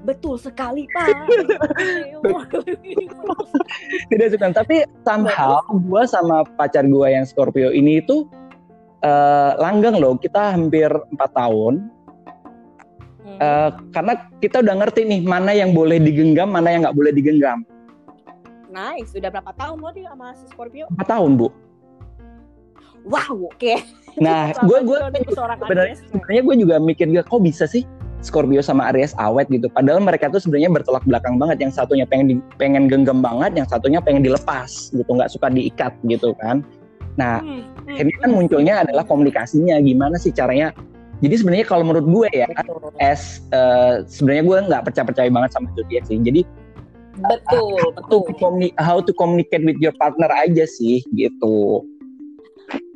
Betul 0.00 0.40
sekali 0.40 0.88
Pak. 0.96 1.08
Tidak 4.10 4.28
suka, 4.32 4.46
tapi 4.52 4.88
somehow 5.04 5.60
gue 5.68 6.02
sama 6.08 6.44
pacar 6.56 6.88
gue 6.88 7.06
yang 7.08 7.28
Scorpio 7.28 7.68
ini 7.68 8.00
itu 8.00 8.24
uh, 9.04 9.52
langgeng 9.60 10.00
loh. 10.00 10.16
Kita 10.16 10.56
hampir 10.56 10.88
empat 10.88 11.30
tahun. 11.36 11.92
Uh, 13.40 13.72
karena 13.96 14.28
kita 14.44 14.60
udah 14.60 14.84
ngerti 14.84 15.00
nih 15.06 15.20
mana 15.24 15.56
yang 15.56 15.72
boleh 15.72 15.96
digenggam, 15.96 16.52
mana 16.52 16.76
yang 16.76 16.84
nggak 16.84 16.96
boleh 16.96 17.12
digenggam. 17.12 17.64
Nice, 18.68 19.16
sudah 19.16 19.32
berapa 19.32 19.52
tahun 19.56 19.80
lo 19.80 19.90
dia 19.96 20.12
sama 20.12 20.36
si 20.36 20.44
Scorpio? 20.52 20.84
Empat 20.92 21.08
tahun 21.08 21.40
bu. 21.40 21.48
Wow, 23.08 23.48
oke. 23.48 23.56
Okay. 23.56 23.80
Nah, 24.20 24.52
gue 24.68 24.78
gue 24.84 24.98
sebenarnya 25.32 26.42
gue 26.44 26.56
juga 26.60 26.76
mikir 26.76 27.08
kok 27.24 27.40
bisa 27.40 27.64
sih 27.64 27.88
Scorpio 28.20 28.60
sama 28.60 28.92
Aries 28.92 29.16
awet 29.16 29.48
gitu. 29.48 29.72
Padahal 29.72 30.04
mereka 30.04 30.28
tuh 30.28 30.40
sebenarnya 30.40 30.68
bertolak 30.68 31.04
belakang 31.08 31.40
banget. 31.40 31.64
Yang 31.64 31.80
satunya 31.80 32.04
pengen 32.04 32.26
di, 32.28 32.34
pengen 32.60 32.86
genggam 32.86 33.24
banget, 33.24 33.56
yang 33.56 33.68
satunya 33.68 34.00
pengen 34.00 34.20
dilepas 34.20 34.92
gitu, 34.92 35.08
nggak 35.08 35.32
suka 35.32 35.48
diikat 35.48 35.96
gitu 36.04 36.36
kan. 36.40 36.60
Nah, 37.16 37.40
hmm, 37.40 37.62
hmm, 37.88 37.96
ini 37.96 38.12
kan 38.20 38.30
munculnya 38.32 38.74
adalah 38.84 39.04
komunikasinya. 39.08 39.80
Gimana 39.80 40.20
sih 40.20 40.30
caranya 40.32 40.72
Jadi 41.20 41.36
sebenarnya 41.36 41.68
kalau 41.68 41.84
menurut 41.84 42.08
gue 42.08 42.28
ya, 42.32 42.48
betul. 42.48 42.96
as 42.96 43.44
uh, 43.52 44.00
sebenarnya 44.08 44.40
gue 44.40 44.58
nggak 44.72 44.82
percaya 44.88 45.04
percaya 45.04 45.28
banget 45.28 45.52
sama 45.52 45.68
zodiak 45.76 46.08
sih. 46.08 46.16
Jadi 46.16 46.48
betul, 47.20 47.76
uh, 47.76 47.92
betul. 47.92 48.24
To 48.40 48.48
how 48.80 49.04
to 49.04 49.12
communicate 49.12 49.60
with 49.68 49.76
your 49.84 49.92
partner 50.00 50.32
aja 50.32 50.64
sih 50.64 51.04
gitu. 51.12 51.84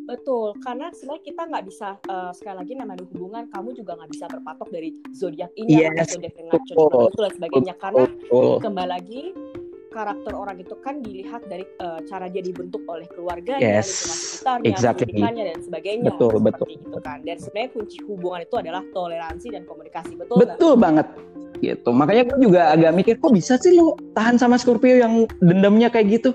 Betul, 0.05 0.53
karena 0.61 0.93
sebenarnya 0.93 1.25
kita 1.25 1.43
nggak 1.49 1.65
bisa 1.65 1.89
uh, 2.13 2.33
sekali 2.37 2.57
lagi 2.61 2.73
namanya 2.77 3.05
hubungan, 3.09 3.49
kamu 3.49 3.73
juga 3.73 3.97
nggak 3.97 4.11
bisa 4.13 4.25
berpatok 4.29 4.69
dari 4.69 4.91
zodiak 5.17 5.53
ini 5.57 5.81
yes, 5.81 5.97
atau 5.97 6.21
zodiak 6.21 6.35
yang 6.37 6.49
ngaco 6.53 6.73
itu 7.09 7.21
dan 7.25 7.33
sebagainya. 7.33 7.75
Karena 7.81 8.05
betul. 8.05 8.53
kembali 8.61 8.91
lagi 8.93 9.23
karakter 9.95 10.33
orang 10.35 10.59
itu 10.59 10.75
kan 10.83 10.99
dilihat 11.01 11.47
dari 11.47 11.63
uh, 11.79 12.03
cara 12.11 12.27
dia 12.27 12.43
dibentuk 12.43 12.83
oleh 12.91 13.07
keluarganya, 13.15 13.79
yes, 13.79 13.87
lingkungan 13.87 14.19
sekitarnya, 14.19 14.71
exactly. 14.75 15.03
pendidikannya 15.07 15.45
dan 15.55 15.59
sebagainya. 15.63 16.11
Betul, 16.11 16.31
seperti 16.35 16.45
betul. 16.51 16.67
itu 16.75 16.99
kan. 17.01 17.19
Dan 17.23 17.37
sebenarnya 17.39 17.71
kunci 17.71 17.97
hubungan 18.05 18.41
itu 18.43 18.55
adalah 18.59 18.83
toleransi 18.91 19.47
dan 19.55 19.63
komunikasi. 19.65 20.13
Betul 20.19 20.37
Betul 20.43 20.73
gak? 20.75 20.83
banget. 20.83 21.07
Gitu. 21.63 21.91
Makanya 21.95 22.23
gue 22.29 22.39
juga 22.43 22.61
agak 22.75 22.93
mikir 22.93 23.15
kok 23.23 23.33
bisa 23.33 23.55
sih 23.57 23.73
lo 23.79 23.97
tahan 24.13 24.37
sama 24.37 24.59
Scorpio 24.59 24.99
yang 24.99 25.25
dendamnya 25.41 25.89
kayak 25.89 26.21
gitu? 26.21 26.31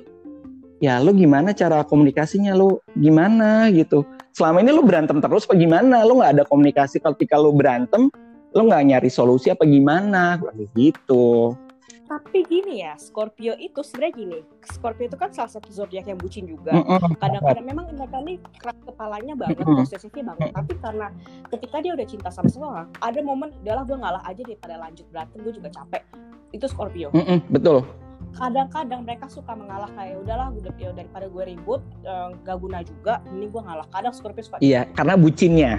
Ya 0.80 0.96
lo 1.04 1.12
gimana 1.12 1.52
cara 1.52 1.84
komunikasinya? 1.84 2.56
Lo 2.56 2.80
gimana 2.96 3.68
gitu? 3.76 4.08
Selama 4.32 4.64
ini 4.64 4.72
lo 4.72 4.80
berantem 4.80 5.20
terus 5.20 5.44
apa 5.44 5.60
gimana? 5.60 6.08
Lo 6.08 6.24
nggak 6.24 6.40
ada 6.40 6.44
komunikasi 6.48 7.04
ketika 7.04 7.36
lo 7.36 7.52
berantem, 7.52 8.08
lo 8.56 8.62
nggak 8.64 8.88
nyari 8.88 9.12
solusi 9.12 9.52
apa 9.52 9.68
gimana? 9.68 10.40
Gitu. 10.72 11.52
Tapi 12.10 12.42
gini 12.50 12.82
ya 12.82 12.98
Scorpio 12.98 13.54
itu 13.62 13.86
sebenarnya 13.86 14.14
gini 14.18 14.40
Scorpio 14.66 15.06
itu 15.06 15.14
kan 15.14 15.30
salah 15.30 15.52
satu 15.54 15.70
zodiak 15.70 16.10
yang 16.10 16.18
bucin 16.18 16.50
juga. 16.50 16.74
Kadang-kadang 17.22 17.66
memang 17.70 17.86
mereka 17.94 18.18
ini 18.26 18.42
keras 18.58 18.80
kepalanya 18.82 19.38
banget 19.38 19.62
posesifnya 19.62 20.34
banget. 20.34 20.50
Tapi 20.58 20.74
karena 20.82 21.08
ketika 21.54 21.78
dia 21.86 21.92
udah 21.94 22.08
cinta 22.10 22.34
sama 22.34 22.50
seseorang 22.50 22.88
ada 23.04 23.20
momen 23.22 23.54
adalah 23.62 23.86
gue 23.86 23.98
ngalah 24.00 24.24
aja 24.26 24.42
daripada 24.42 24.76
lanjut 24.82 25.06
berantem 25.14 25.38
gue 25.44 25.54
juga 25.54 25.70
capek. 25.70 26.02
Itu 26.50 26.66
Scorpio. 26.66 27.14
Betul 27.52 28.09
kadang-kadang 28.36 29.02
mereka 29.06 29.26
suka 29.32 29.54
mengalah 29.58 29.90
kayak 29.98 30.22
udahlah 30.22 30.48
udah 30.54 30.74
ya 30.78 30.92
daripada 30.94 31.26
gue 31.30 31.44
ribut 31.56 31.82
uh, 32.06 32.34
gak 32.46 32.58
guna 32.62 32.86
juga 32.86 33.24
ini 33.34 33.50
gue 33.50 33.62
ngalah 33.62 33.88
kadang 33.90 34.14
Scorpio 34.14 34.46
suka 34.46 34.58
iya 34.62 34.86
gitu. 34.86 34.96
karena 34.98 35.14
bucinnya 35.18 35.74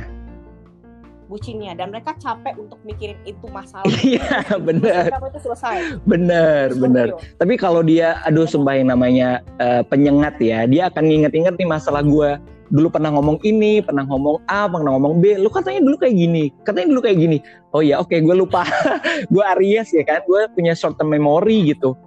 bucinnya 1.31 1.79
dan 1.79 1.95
mereka 1.95 2.19
capek 2.19 2.59
untuk 2.59 2.83
mikirin 2.83 3.15
itu 3.23 3.47
masalah. 3.55 3.87
Iya 4.03 4.59
benar. 4.59 5.15
itu 5.31 5.41
selesai. 5.47 6.03
Benar 6.03 6.75
benar. 6.75 7.15
Tapi 7.39 7.55
kalau 7.55 7.87
dia 7.87 8.19
aduh 8.27 8.51
sumpah 8.51 8.75
yang 8.75 8.91
namanya 8.91 9.39
uh, 9.63 9.87
penyengat 9.87 10.43
ya, 10.43 10.67
dia 10.67 10.91
akan 10.91 11.07
nginget-inget 11.07 11.55
nih 11.55 11.71
masalah 11.71 12.03
gue 12.03 12.35
dulu 12.71 12.91
pernah 12.91 13.11
ngomong 13.15 13.43
ini, 13.43 13.83
pernah 13.83 14.07
ngomong 14.07 14.47
A, 14.47 14.71
pernah 14.71 14.95
ngomong 14.99 15.19
B. 15.19 15.39
Lu 15.39 15.51
katanya 15.51 15.83
dulu 15.83 15.99
kayak 15.99 16.15
gini, 16.15 16.45
katanya 16.63 16.87
dulu 16.95 17.01
kayak 17.03 17.19
gini. 17.19 17.39
Oh 17.75 17.83
ya, 17.83 17.99
oke, 17.99 18.11
okay, 18.11 18.23
gue 18.23 18.35
lupa. 18.35 18.63
gue 19.35 19.45
Aries 19.59 19.91
ya 19.91 20.07
kan, 20.07 20.23
gue 20.27 20.41
punya 20.55 20.75
short 20.75 20.99
term 20.99 21.11
memory 21.11 21.75
gitu. 21.75 21.99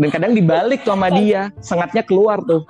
Dan 0.00 0.08
kadang 0.08 0.32
dibalik 0.32 0.80
tuh 0.80 0.96
sama 0.96 1.12
dia, 1.12 1.52
sengatnya 1.60 2.00
keluar 2.00 2.40
tuh. 2.48 2.64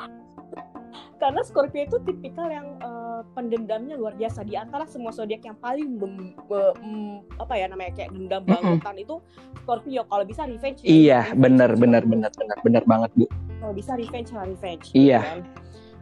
Karena 1.21 1.45
Scorpio 1.47 1.85
itu 1.85 2.01
tipikal 2.03 2.49
yang 2.49 2.81
uh, 2.83 3.23
pendendamnya 3.37 3.95
luar 3.95 4.17
biasa. 4.17 4.43
Di 4.43 4.57
antara 4.57 4.89
semua 4.89 5.13
zodiak 5.15 5.45
yang 5.45 5.55
paling 5.61 6.01
bem, 6.01 6.35
be, 6.49 6.61
um, 6.81 7.23
apa 7.37 7.55
ya 7.61 7.69
namanya 7.69 7.93
kayak 7.93 8.11
dendam 8.17 8.43
bangetan 8.49 8.81
mm 8.81 8.83
-hmm. 8.83 9.05
itu 9.05 9.17
Scorpio. 9.63 10.03
Kalau 10.09 10.25
bisa 10.27 10.49
revenge 10.49 10.81
iya 10.83 11.29
benar 11.37 11.77
benar 11.77 12.03
benar 12.09 12.33
benar 12.35 12.59
benar 12.65 12.83
banget 12.89 13.11
bu. 13.15 13.27
Kalau 13.61 13.75
bisa 13.77 13.93
revenge 14.01 14.33
lah 14.33 14.49
revenge. 14.49 14.91
Iya. 14.97 15.21
Gitu 15.21 15.29
kan. 15.29 15.41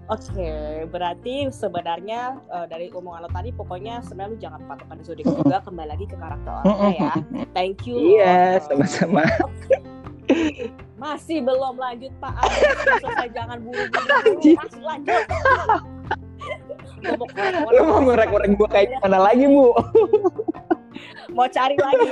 Oke, 0.09 0.25
okay, 0.33 0.89
berarti 0.89 1.53
sebenarnya 1.53 2.41
uh, 2.49 2.65
dari 2.65 2.89
omongan 2.89 3.29
lo 3.29 3.31
tadi 3.35 3.53
pokoknya 3.53 4.01
sebenarnya 4.01 4.33
lu 4.33 4.39
jangan 4.41 4.61
patok 4.65 4.87
pada 4.89 5.03
zodiak 5.05 5.29
juga. 5.29 5.61
Kembali 5.67 5.89
lagi 5.93 6.07
ke 6.09 6.17
karakter 6.17 6.65
orangnya 6.65 6.89
ya. 6.97 7.13
Thank 7.53 7.85
you. 7.85 8.17
Iya, 8.17 8.63
sama-sama. 8.65 9.29
Masih 11.03 11.39
belum 11.41 11.79
lanjut 11.79 12.13
Pak. 12.19 12.35
Selesai 13.01 13.29
jangan 13.33 13.59
buru-buru. 13.63 14.35
Masih 14.59 14.83
lanjut. 14.83 15.25
Lu 17.73 17.83
mau 17.87 18.01
ngorek-ngorek 18.03 18.51
gue 18.59 18.69
kayak 18.69 18.99
mana 19.07 19.19
lagi, 19.31 19.47
Bu? 19.47 19.71
mau 21.31 21.47
cari 21.47 21.77
lagi. 21.79 22.09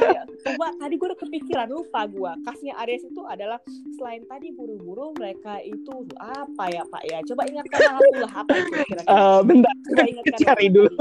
Coba 0.46 0.66
tadi 0.78 0.94
gue 0.94 1.06
udah 1.11 1.18
kepikiran 1.18 1.68
lupa 1.75 2.06
gue 2.06 2.32
kasnya 2.46 2.78
Aries 2.87 3.02
itu 3.02 3.23
adalah 3.26 3.58
selain 3.99 4.23
tadi 4.30 4.54
buru-buru 4.54 5.11
mereka 5.18 5.58
itu 5.66 6.06
apa 6.20 6.64
ya 6.70 6.82
pak 6.87 7.02
ya? 7.11 7.18
Coba 7.26 7.42
ingatkan 7.50 7.80
aku 7.99 8.11
lah 8.23 8.32
apa 8.32 8.52
itu 8.54 8.70
kira-kira? 8.70 9.02
Uh, 9.11 9.40
bentar. 9.42 9.75
Coba 9.90 10.02
ingatkan 10.06 10.38
cari 10.46 10.66
dulu. 10.70 10.94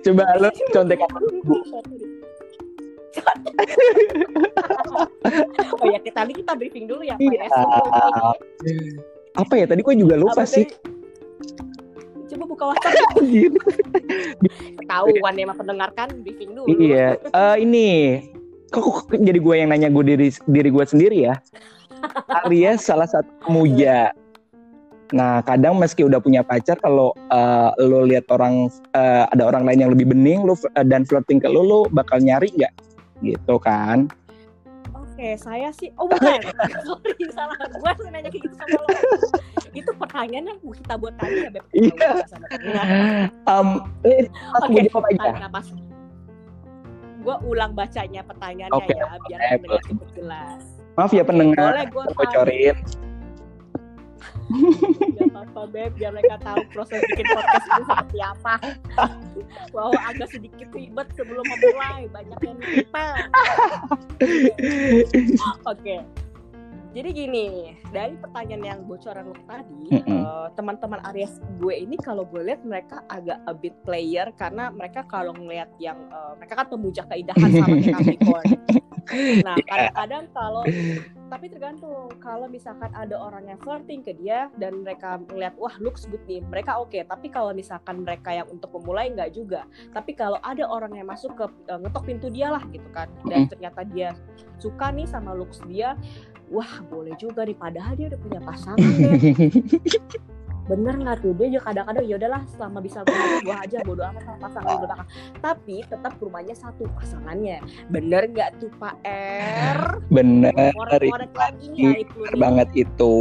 coba 0.00 0.24
lo 0.40 0.48
contekan 0.72 1.10
oh 5.80 5.86
ya 5.88 5.98
kita 6.00 6.20
kita 6.28 6.52
briefing 6.56 6.86
dulu 6.86 7.02
ya 7.02 7.16
iya. 7.18 7.48
Apa 9.34 9.54
ya 9.58 9.66
tadi 9.66 9.82
gue 9.82 9.94
juga 9.98 10.14
lupa 10.14 10.46
apa 10.46 10.46
sih. 10.46 10.66
Coba 12.30 12.44
buka 12.46 12.64
WhatsApp. 12.70 13.18
gitu. 13.34 13.58
Ketahuan 14.78 15.34
ya 15.34 15.46
mendengarkan 15.50 16.08
briefing 16.22 16.54
dulu. 16.54 16.70
Iya. 16.70 17.18
Uh, 17.34 17.56
ini 17.64 18.20
kok, 18.70 18.82
kok 18.82 19.10
jadi 19.10 19.38
gue 19.38 19.54
yang 19.58 19.74
nanya 19.74 19.90
gue 19.90 20.04
diri 20.06 20.28
diri 20.46 20.70
gue 20.70 20.84
sendiri 20.86 21.18
ya. 21.30 21.34
Aries 22.46 22.84
salah 22.84 23.10
satu 23.10 23.26
pemuja. 23.42 24.14
Nah, 25.14 25.44
kadang 25.46 25.78
meski 25.78 26.02
udah 26.02 26.18
punya 26.18 26.42
pacar, 26.42 26.74
kalau 26.80 27.14
uh, 27.30 27.70
lo 27.78 28.02
lihat 28.02 28.26
orang 28.34 28.66
uh, 28.96 29.30
ada 29.30 29.46
orang 29.46 29.68
lain 29.68 29.86
yang 29.86 29.92
lebih 29.94 30.10
bening, 30.10 30.42
lo 30.42 30.56
uh, 30.56 30.82
dan 30.82 31.06
flirting 31.06 31.38
ke 31.38 31.46
lo, 31.46 31.62
lo 31.62 31.80
bakal 31.92 32.18
nyari 32.18 32.50
nggak? 32.50 32.72
Gitu 33.24 33.56
kan 33.58 34.06
Oke, 35.14 35.38
saya 35.38 35.70
sih, 35.70 35.94
oh 35.94 36.10
bukan, 36.10 36.42
sorry 36.90 37.14
salah, 37.30 37.54
gue 37.54 37.86
harus 37.86 38.02
nanya 38.10 38.34
kayak 38.34 38.50
gitu 38.50 38.54
sama 38.58 38.82
lo. 38.82 38.86
Itu 39.70 39.90
pertanyaan 39.94 40.50
yang 40.50 40.58
kita 40.58 40.94
buat 40.98 41.14
tadi 41.22 41.38
ya, 41.38 41.50
Beb. 41.54 41.64
Iya. 41.70 42.10
Um, 43.46 43.86
eh, 44.02 44.26
Oke, 44.58 44.90
okay. 44.90 45.46
pas. 45.54 45.66
Gue 47.22 47.36
ulang 47.46 47.78
bacanya 47.78 48.26
pertanyaannya 48.26 48.74
okay, 48.74 48.98
ya, 48.98 49.06
biar 49.30 49.40
pendengar 49.54 49.82
cukup 49.86 50.08
jelas. 50.18 50.62
Maaf 50.98 51.14
ya 51.14 51.22
pendengar, 51.22 51.70
boleh 51.78 51.86
gue 51.94 52.04
bocorin 52.18 52.76
Gak 55.18 55.28
apa-apa 55.34 55.62
Beb, 55.70 55.90
biar 55.98 56.10
mereka 56.14 56.36
tahu 56.42 56.60
proses 56.70 57.00
bikin 57.10 57.26
podcast 57.32 57.66
ini 57.66 57.82
seperti 57.86 58.18
apa. 58.22 58.54
Wow, 59.74 59.90
agak 60.06 60.28
sedikit 60.30 60.68
ribet 60.70 61.08
sebelum 61.18 61.42
memulai, 61.42 62.06
banyak 62.10 62.38
yang 62.44 62.58
lupa. 62.58 63.06
Oke. 65.66 65.96
Jadi 66.94 67.10
gini, 67.10 67.74
dari 67.90 68.14
pertanyaan 68.14 68.62
yang 68.62 68.80
bocoran 68.86 69.26
lo 69.26 69.34
tadi, 69.50 69.90
mm 69.90 70.02
-hmm. 70.06 70.14
uh, 70.22 70.46
teman-teman 70.54 71.02
Aries 71.10 71.42
gue 71.58 71.74
ini 71.74 71.98
kalau 71.98 72.22
gue 72.22 72.38
lihat 72.38 72.62
mereka 72.62 73.02
agak 73.10 73.42
a 73.50 73.52
bit 73.52 73.74
player 73.82 74.30
karena 74.38 74.70
mereka 74.70 75.02
kalau 75.10 75.34
ngelihat 75.34 75.74
yang 75.82 75.98
uh, 76.14 76.38
mereka 76.38 76.62
kan 76.62 76.70
pemuja 76.70 77.02
keindahan 77.10 77.50
sama 77.50 77.66
kayak 77.82 77.98
Capricorn. 77.98 78.46
Nah, 79.42 79.56
iya. 79.58 79.66
kadang-kadang 79.66 80.24
kalau 80.30 80.62
tapi 81.32 81.48
tergantung 81.48 82.12
kalau 82.20 82.46
misalkan 82.46 82.92
ada 82.92 83.16
orang 83.16 83.48
yang 83.48 83.58
flirting 83.60 84.04
ke 84.04 84.12
dia 84.16 84.52
dan 84.60 84.84
mereka 84.84 85.18
melihat 85.32 85.56
wah 85.56 85.74
looks 85.80 86.04
good 86.08 86.20
nih, 86.28 86.44
mereka 86.46 86.76
oke. 86.76 86.92
Okay. 86.92 87.02
Tapi 87.04 87.32
kalau 87.32 87.56
misalkan 87.56 88.04
mereka 88.04 88.30
yang 88.32 88.48
untuk 88.52 88.70
memulai 88.76 89.10
nggak 89.12 89.32
juga. 89.32 89.64
Tapi 89.90 90.12
kalau 90.12 90.38
ada 90.44 90.64
orang 90.68 90.92
yang 90.96 91.08
masuk 91.08 91.32
ke 91.36 91.46
uh, 91.72 91.78
ngetok 91.80 92.04
pintu 92.04 92.28
dia 92.28 92.52
lah 92.52 92.62
gitu 92.70 92.86
kan, 92.92 93.08
dan 93.28 93.48
ternyata 93.48 93.80
dia 93.88 94.12
suka 94.60 94.92
nih 94.92 95.08
sama 95.08 95.32
looks 95.32 95.64
dia, 95.64 95.96
wah 96.52 96.82
boleh 96.92 97.16
juga 97.16 97.48
nih. 97.48 97.56
Padahal 97.56 97.92
dia 97.96 98.06
udah 98.12 98.20
punya 98.20 98.40
pasangan. 98.44 98.78
bener 100.64 100.94
nggak 100.96 101.16
tuh? 101.20 101.32
Dia 101.36 101.48
juga 101.52 101.62
kadang-kadang 101.72 102.04
ya 102.08 102.14
udahlah 102.16 102.42
selama 102.56 102.78
bisa 102.80 102.98
gue 103.04 103.20
gue 103.44 103.56
aja 103.56 103.78
bodo 103.84 104.02
amat 104.04 104.22
sama 104.24 104.38
pasangan 104.40 104.68
di 104.68 104.78
belakang 104.80 105.08
tapi 105.42 105.76
tetap 105.84 106.12
rumahnya 106.18 106.54
satu 106.56 106.84
pasangannya. 106.96 107.58
Bener 107.92 108.22
nggak 108.32 108.50
tuh 108.62 108.70
Pak 108.80 108.96
R? 109.04 109.80
Bener 110.08 110.52
korek 110.72 111.34
lagi 111.36 111.66
nih 111.72 112.04
banget 112.36 112.88
itu 112.88 113.14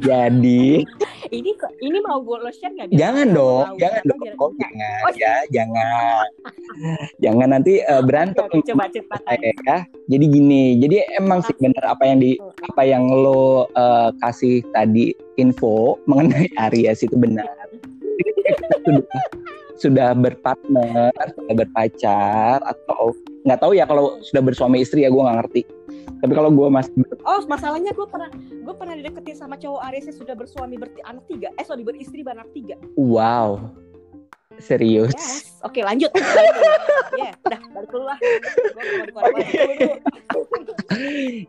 jadi. 0.00 0.86
Ini 1.32 1.50
ini 1.80 1.98
mau 2.04 2.20
gue 2.20 2.36
lo 2.40 2.50
share 2.52 2.72
nggak? 2.76 2.92
Jangan 2.92 3.26
dong, 3.32 3.68
jangan 3.80 4.02
dong, 4.04 4.20
oh, 4.36 4.52
jangan 4.60 5.00
oh, 5.08 5.12
ya, 5.16 5.34
jangan, 5.48 6.26
jangan 7.24 7.48
nanti 7.56 7.80
uh, 7.88 8.04
berantem. 8.04 8.44
Oke, 8.48 8.60
coba 8.68 8.88
cerita 8.92 9.16
ya. 9.40 9.88
Jadi 10.12 10.24
gini, 10.28 10.76
jadi 10.76 11.08
emang 11.16 11.40
sih 11.44 11.56
benar 11.56 11.96
apa 11.96 12.04
yang 12.04 12.18
di 12.20 12.36
apa 12.68 12.82
yang 12.84 13.08
lo 13.08 13.64
uh, 13.72 14.12
kasih 14.20 14.60
tadi 14.76 15.16
info 15.40 15.96
mengenai 16.04 16.52
Aries 16.68 17.00
itu 17.00 17.16
benar. 17.16 17.48
sudah, 18.84 19.04
sudah 19.80 20.08
berpartner, 20.12 21.10
sudah 21.16 21.54
berpacar 21.56 22.60
atau 22.60 23.16
nggak 23.42 23.58
tahu 23.58 23.72
ya 23.74 23.84
kalau 23.88 24.20
sudah 24.22 24.42
bersuami 24.44 24.84
istri 24.84 25.02
ya 25.02 25.10
gue 25.10 25.22
nggak 25.22 25.38
ngerti 25.42 25.62
tapi 26.22 26.32
kalau 26.32 26.50
gue 26.54 26.68
masih 26.70 26.92
oh 27.26 27.42
masalahnya 27.50 27.90
gue 27.94 28.06
pernah 28.06 28.30
gue 28.36 28.74
pernah 28.74 28.94
dideketin 28.94 29.36
sama 29.36 29.58
cowok 29.58 29.80
Aries 29.90 30.06
yang 30.10 30.18
sudah 30.18 30.34
bersuami 30.38 30.78
beranak 30.78 31.24
tiga 31.26 31.48
eh 31.58 31.66
sorry 31.66 31.82
beristri 31.82 32.22
beranak 32.22 32.48
tiga 32.54 32.78
wow 32.94 33.58
Serius. 34.60 35.14
Yes. 35.16 35.56
Oke, 35.64 35.80
lanjut. 35.80 36.12
ya, 37.20 37.32
udah 37.46 37.60
balik 37.72 37.90
dulu 37.90 38.04
lah. 38.04 38.18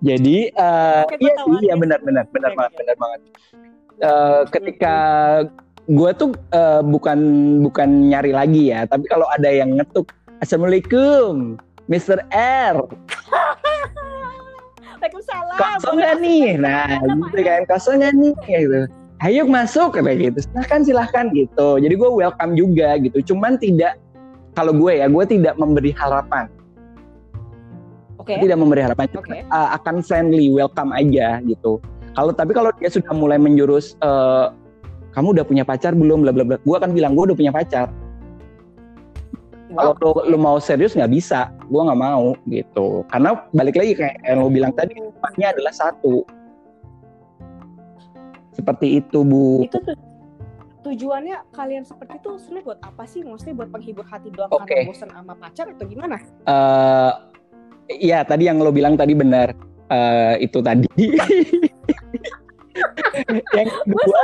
Jadi, 0.08 0.38
uh, 0.56 1.04
iya, 1.20 1.34
iya 1.62 1.76
benar 1.76 2.00
benar 2.02 2.26
benar 2.32 2.52
banget, 2.56 2.74
benar 2.80 2.96
banget. 2.96 3.22
Uh, 4.04 4.42
ketika 4.50 4.96
gue 5.90 6.12
tuh 6.16 6.32
uh, 6.56 6.82
bukan 6.82 7.20
bukan 7.66 8.10
nyari 8.10 8.32
lagi 8.32 8.72
ya, 8.72 8.88
tapi 8.88 9.06
kalau 9.12 9.28
ada 9.30 9.52
yang 9.52 9.76
ngetuk, 9.76 10.10
assalamualaikum, 10.40 11.60
Mr. 11.92 12.24
R. 12.32 12.76
Waalaikumsalam. 15.04 15.58
Kosong 15.60 15.96
gak 16.00 16.16
nih? 16.24 16.56
Nah, 16.56 16.88
gitu 17.04 17.42
kan, 17.44 17.62
kosong 17.68 18.00
gak 18.00 18.16
nih? 18.16 18.34
Gitu. 18.48 18.80
Ayo 19.20 19.44
masuk 19.44 20.00
kayak 20.00 20.32
gitu. 20.32 20.40
Silahkan 20.48 20.80
silahkan 20.88 21.26
gitu. 21.36 21.68
Jadi 21.76 21.92
gue 21.92 22.10
welcome 22.12 22.56
juga 22.56 22.96
gitu. 23.04 23.20
Cuman 23.36 23.60
tidak 23.60 24.00
kalau 24.56 24.72
gue 24.72 25.04
ya, 25.04 25.12
gue 25.12 25.26
tidak 25.28 25.60
memberi 25.60 25.92
harapan. 25.92 26.48
Oke. 28.16 28.40
Okay. 28.40 28.48
Tidak 28.48 28.56
memberi 28.56 28.88
harapan. 28.88 29.12
Okay. 29.12 29.44
Uh, 29.52 29.76
akan 29.76 30.00
friendly, 30.00 30.48
welcome 30.48 30.96
aja 30.96 31.44
gitu. 31.44 31.84
Kalau 32.16 32.32
tapi 32.32 32.56
kalau 32.56 32.72
dia 32.80 32.88
sudah 32.88 33.12
mulai 33.12 33.36
menjurus 33.36 34.00
uh, 34.00 34.56
kamu 35.12 35.40
udah 35.40 35.46
punya 35.46 35.64
pacar 35.68 35.92
belum 35.94 36.26
bla 36.26 36.32
bla 36.34 36.46
bla 36.46 36.58
gue 36.62 36.76
akan 36.78 36.94
bilang 36.94 37.14
gue 37.14 37.26
udah 37.30 37.38
punya 37.38 37.54
pacar 37.54 37.90
kalau 39.74 39.94
lu, 40.00 40.36
lu 40.36 40.38
mau 40.40 40.58
serius 40.62 40.94
nggak 40.94 41.12
bisa. 41.12 41.52
Gue 41.68 41.82
nggak 41.82 42.02
mau 42.02 42.38
gitu. 42.48 43.04
Karena 43.10 43.44
balik 43.52 43.76
lagi 43.78 43.94
kayak 43.98 44.16
yang 44.24 44.46
lo 44.46 44.50
bilang 44.50 44.74
tadi 44.74 44.96
tempatnya 44.96 45.48
adalah 45.54 45.74
satu. 45.74 46.24
Seperti 48.54 49.02
itu 49.02 49.26
bu. 49.26 49.66
Itu 49.66 49.82
tuh 49.82 49.98
tujuannya 50.84 51.48
kalian 51.56 51.88
seperti 51.88 52.20
itu 52.20 52.30
sebenarnya 52.38 52.66
buat 52.68 52.80
apa 52.84 53.04
sih? 53.08 53.22
Maksudnya 53.26 53.56
buat 53.56 53.70
penghibur 53.72 54.06
hati 54.06 54.30
doang 54.30 54.52
okay. 54.52 54.86
karena 54.86 54.90
bosan 54.92 55.10
sama 55.10 55.34
pacar 55.40 55.66
atau 55.72 55.86
gimana? 55.88 56.18
Uh, 56.44 57.34
Iya 57.92 58.24
tadi 58.24 58.48
yang 58.48 58.64
lo 58.64 58.72
bilang 58.72 58.96
tadi 58.96 59.12
benar. 59.12 59.52
Uh, 59.92 60.40
itu 60.40 60.64
tadi. 60.64 60.88
Yang 63.54 63.70
kedua 63.70 64.22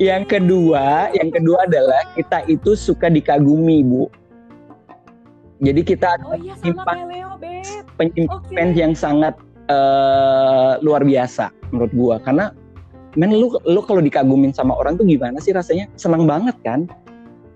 yang 0.00 0.24
kedua 0.24 1.12
yang 1.12 1.28
kedua 1.28 1.68
adalah 1.68 2.00
kita 2.16 2.48
itu 2.48 2.72
suka 2.72 3.12
dikagumi 3.12 3.84
bu 3.84 4.08
jadi 5.62 5.80
kita 5.86 6.18
oh, 6.26 6.34
iya, 6.34 6.58
penyimpan 6.58 6.96
penyimpan 7.94 8.42
okay. 8.50 8.74
yang 8.74 8.92
sangat 8.98 9.38
uh, 9.70 10.74
luar 10.82 11.06
biasa 11.06 11.54
menurut 11.70 11.92
gua. 11.94 12.16
Karena 12.18 12.50
men 13.14 13.30
lu 13.30 13.54
lu 13.62 13.80
kalau 13.86 14.02
dikagumin 14.02 14.50
sama 14.50 14.74
orang 14.74 14.98
tuh 14.98 15.06
gimana 15.06 15.38
sih 15.38 15.54
rasanya? 15.54 15.86
Senang 15.94 16.26
banget 16.26 16.58
kan? 16.66 16.90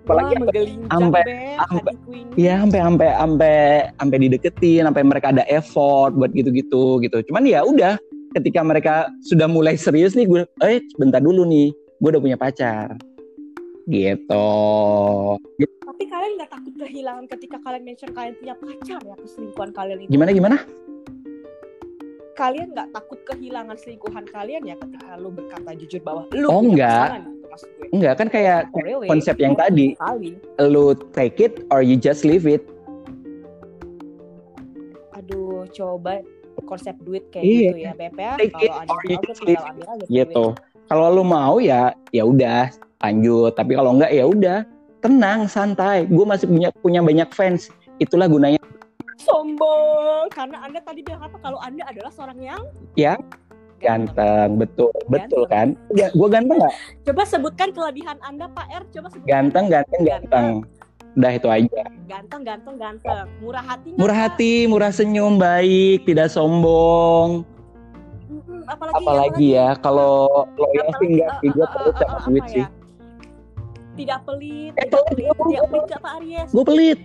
Apalagi 0.07 0.39
sampai 0.39 0.63
sampai 0.87 1.93
ya 2.39 2.63
sampai 2.63 2.79
sampai 2.79 3.09
sampai 3.11 3.57
sampai 3.99 4.19
dideketin 4.23 4.87
sampai 4.87 5.03
mereka 5.03 5.35
ada 5.35 5.43
effort 5.51 6.15
buat 6.15 6.31
gitu-gitu 6.31 7.03
gitu. 7.03 7.27
Cuman 7.27 7.43
ya 7.43 7.67
udah 7.67 7.99
ketika 8.39 8.63
mereka 8.63 9.11
sudah 9.27 9.51
mulai 9.51 9.75
serius 9.75 10.15
nih 10.15 10.31
gue 10.31 10.47
eh 10.63 10.79
bentar 11.03 11.19
dulu 11.19 11.43
nih 11.43 11.75
gue 11.75 12.09
udah 12.15 12.23
punya 12.23 12.39
pacar. 12.39 12.95
Gitu 13.91 14.47
tapi 15.97 16.12
kalian 16.12 16.33
nggak 16.37 16.53
takut 16.53 16.75
kehilangan 16.76 17.25
ketika 17.25 17.57
kalian 17.65 17.85
mention 17.88 18.12
kalian 18.12 18.37
punya 18.37 18.53
pacar 18.61 19.00
ya 19.00 19.17
keselingkuhan 19.17 19.71
kalian 19.73 19.99
itu? 20.05 20.12
Gimana 20.12 20.31
gimana? 20.37 20.57
Kalian 22.37 22.69
nggak 22.76 22.88
takut 22.93 23.21
kehilangan 23.25 23.81
selingkuhan 23.81 24.29
kalian 24.29 24.61
ya 24.69 24.76
ketika 24.76 25.17
lu 25.17 25.32
berkata 25.32 25.73
jujur 25.73 26.04
bahwa 26.04 26.28
lu 26.37 26.52
oh 26.52 26.61
enggak. 26.61 27.25
gitu, 27.25 27.97
enggak 27.97 28.15
kan 28.21 28.28
kayak 28.28 28.69
oh, 28.76 28.85
really? 28.85 29.09
konsep 29.09 29.41
yang 29.41 29.56
tadi. 29.56 29.97
Kali. 29.97 30.37
lu 30.69 30.93
take 31.17 31.41
it 31.41 31.65
or 31.73 31.80
you 31.80 31.97
just 31.97 32.28
leave 32.28 32.45
it. 32.45 32.61
Aduh 35.17 35.65
coba 35.73 36.21
konsep 36.69 36.93
duit 37.09 37.25
kayak 37.32 37.41
iya. 37.41 37.73
gitu 37.73 37.76
ya 37.80 37.93
BP 37.97 38.19
ya. 38.21 38.35
Kalau 38.52 38.76
ada 38.85 38.93
mau 38.93 39.17
tuh 39.25 39.35
tinggal 39.41 39.65
ambil 39.73 39.87
aja 39.97 40.04
gitu. 40.13 40.45
kalau 40.93 41.06
lu 41.09 41.25
mau 41.25 41.56
ya 41.56 41.97
ya 42.13 42.28
udah 42.28 42.69
lanjut. 43.00 43.56
Tapi 43.56 43.73
kalau 43.80 43.97
enggak 43.97 44.13
ya 44.13 44.28
udah 44.28 44.75
tenang 45.00 45.49
santai. 45.50 46.06
Gue 46.09 46.25
masih 46.25 46.47
punya 46.49 46.69
punya 46.80 47.00
banyak 47.00 47.28
fans. 47.32 47.73
Itulah 47.97 48.28
gunanya. 48.28 48.61
Sombong. 49.21 50.28
Karena 50.30 50.63
anda 50.63 50.80
tadi 50.85 51.00
bilang 51.02 51.26
apa? 51.26 51.37
Kalau 51.41 51.59
anda 51.61 51.82
adalah 51.89 52.13
seorang 52.13 52.39
yang 52.41 52.63
ya. 52.95 53.17
Ganteng, 53.76 54.56
betul. 54.56 54.89
Ganteng. 54.89 55.13
betul 55.13 55.43
kan? 55.52 55.69
Ya, 55.93 56.09
gue 56.09 56.28
ganteng 56.32 56.56
nggak? 56.65 56.75
Coba 57.13 57.23
sebutkan 57.28 57.69
kelebihan 57.76 58.17
anda 58.25 58.49
pak 58.49 58.67
R. 58.73 58.85
Coba 58.89 59.13
sebutkan. 59.13 59.28
Ganteng 59.28 59.65
ganteng 59.69 60.02
ganteng, 60.04 60.65
ganteng. 60.65 60.76
Udah 61.17 61.32
itu 61.32 61.49
aja. 61.49 61.82
Ganteng 62.04 62.41
ganteng 62.45 62.76
ganteng. 62.76 63.26
Murah 63.41 63.65
hati 63.65 63.89
murah 63.97 64.17
hati 64.17 64.52
murah 64.69 64.93
senyum 64.93 65.41
baik 65.41 66.04
tidak 66.04 66.28
sombong. 66.28 67.45
Apalagi, 68.67 68.97
apalagi 69.00 69.47
ya 69.56 69.69
kalau 69.80 70.28
loyal 70.59 70.89
sih 71.00 71.06
enggak 71.17 71.30
sih 71.41 71.49
gue 71.54 71.67
perlu 71.71 71.91
sama 71.97 72.19
duit 72.28 72.45
sih. 72.50 72.65
ya? 72.65 72.67
Tidak 73.97 74.21
pelit 74.28 74.73
eh, 74.76 74.87
tidak 74.87 75.04
pelit 75.11 75.26
tidak 75.32 75.67
pelit 75.73 75.85
gak 75.89 76.00
Pak 76.04 76.13
Aries. 76.21 76.50
Gue 76.52 76.65
pelit. 76.65 76.99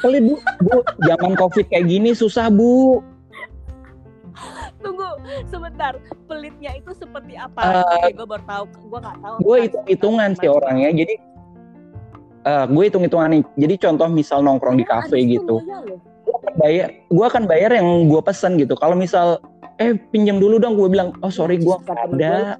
Pelit 0.00 0.22
bu. 0.24 0.34
Bu 0.62 0.76
zaman 1.04 1.32
covid 1.36 1.66
kayak 1.68 1.86
gini 1.90 2.10
susah 2.14 2.48
bu. 2.48 3.02
Tunggu 4.80 5.08
sebentar. 5.50 5.98
Pelitnya 6.30 6.78
itu 6.78 6.90
seperti 6.94 7.34
apa? 7.34 7.82
Uh, 7.82 7.84
Oke, 7.84 8.10
gue 8.14 8.26
baru 8.26 8.44
tahu. 8.46 8.64
Gue 8.86 8.98
nggak 9.02 9.18
tahu. 9.20 9.36
gue 9.42 9.56
hitung 9.66 9.86
hitungan 9.90 10.30
sih 10.38 10.48
orangnya. 10.48 10.90
Jadi 10.94 11.14
uh, 12.46 12.64
gue 12.70 12.82
hitung 12.86 13.02
hitungan 13.04 13.28
nih. 13.34 13.42
Jadi 13.58 13.74
contoh 13.82 14.08
misal 14.08 14.38
nongkrong 14.46 14.78
di 14.78 14.86
kafe 14.86 15.18
gitu. 15.26 15.58
gue 16.26 16.34
akan 16.42 16.54
bayar 16.58 16.88
gue 17.06 17.26
akan 17.26 17.44
bayar 17.46 17.70
yang 17.74 17.88
gue 18.06 18.20
pesen 18.22 18.58
gitu. 18.62 18.78
Kalau 18.78 18.94
misal 18.94 19.42
eh 19.82 19.98
pinjam 20.14 20.38
dulu 20.38 20.62
dong. 20.62 20.78
Gue 20.78 20.86
bilang 20.86 21.12
oh 21.20 21.32
sorry 21.32 21.58
gue 21.58 21.76
nggak 21.82 21.98
ada 22.14 22.56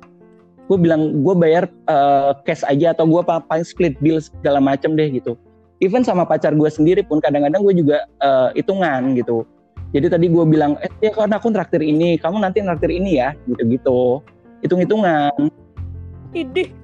gue 0.67 0.79
bilang 0.79 1.23
gue 1.23 1.35
bayar 1.39 1.71
uh, 1.87 2.35
cash 2.43 2.67
aja 2.67 2.91
atau 2.91 3.07
gue 3.07 3.23
paling 3.23 3.67
split 3.67 3.95
bill 4.03 4.19
segala 4.19 4.59
macem 4.59 4.99
deh 4.99 5.07
gitu. 5.11 5.39
Even 5.79 6.03
sama 6.03 6.25
pacar 6.25 6.57
gue 6.57 6.71
sendiri 6.73 7.05
pun 7.05 7.21
kadang-kadang 7.23 7.63
gue 7.63 7.75
juga 7.77 8.09
uh, 8.25 8.51
hitungan 8.57 9.15
gitu. 9.15 9.47
Jadi 9.95 10.07
tadi 10.11 10.27
gue 10.27 10.45
bilang 10.45 10.75
eh 10.83 10.91
ya 10.99 11.15
karena 11.15 11.39
aku 11.39 11.55
traktir 11.55 11.81
ini 11.85 12.19
kamu 12.19 12.43
nanti 12.43 12.65
traktir 12.65 12.91
ini 12.91 13.23
ya 13.23 13.37
gitu-gitu. 13.47 14.21
Hitung-hitungan. 14.65 15.53
Idih 16.35 16.75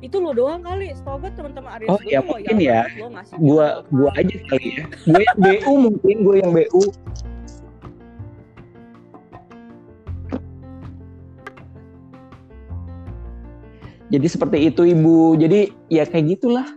itu 0.00 0.16
lo 0.22 0.32
doang 0.32 0.64
kali. 0.64 0.94
Setahu 0.96 1.26
gue 1.26 1.30
teman-teman 1.36 1.70
Aries 1.76 1.88
oh 1.92 2.00
ya 2.06 2.20
mungkin 2.24 2.56
ya. 2.56 2.88
gue 3.36 3.66
gue 3.92 4.10
aja 4.16 4.36
kali 4.48 4.68
ya. 4.80 4.84
Gue 5.04 5.22
yang 5.22 5.38
BU 5.38 5.72
mungkin 5.76 6.16
gue 6.24 6.36
yang 6.40 6.50
BU 6.54 6.82
jadi 14.10 14.26
seperti 14.26 14.58
itu 14.70 14.82
ibu 14.86 15.34
jadi 15.38 15.70
ya 15.90 16.04
kayak 16.06 16.38
gitulah 16.38 16.68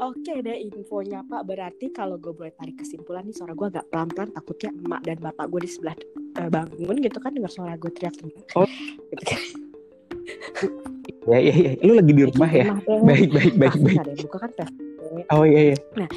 Oke 0.00 0.40
deh 0.40 0.56
infonya 0.64 1.20
Pak. 1.28 1.44
Berarti 1.44 1.92
kalau 1.92 2.16
gue 2.16 2.32
boleh 2.32 2.48
tarik 2.56 2.80
kesimpulan 2.80 3.20
nih 3.20 3.36
suara 3.36 3.52
gue 3.52 3.68
agak 3.68 3.84
pelan-pelan. 3.92 4.32
Takutnya 4.32 4.72
emak 4.72 5.04
dan 5.04 5.20
bapak 5.20 5.44
gue 5.52 5.60
di 5.60 5.68
sebelah 5.68 5.92
uh, 6.40 6.48
bangun 6.48 6.96
gitu 7.04 7.20
kan 7.20 7.36
dengar 7.36 7.52
suara 7.52 7.76
gue 7.76 7.92
teriak-teriak. 7.92 8.48
Oh. 8.56 8.64
Gitu 9.12 9.24
kan. 9.28 9.40
ya 11.28 11.38
ya 11.38 11.54
ya 11.54 11.70
lu 11.84 11.92
lagi 12.00 12.12
di 12.16 12.22
rumah 12.26 12.50
ya 12.50 12.64
baik 13.04 13.28
baik 13.30 13.54
baik 13.60 13.76
baik 13.76 13.98
ada 14.00 14.10
yang 14.16 14.24
buka 14.24 14.38
kan 14.40 14.50
oh 15.36 15.44
iya 15.44 15.60
iya 15.72 15.76
nah 15.96 16.08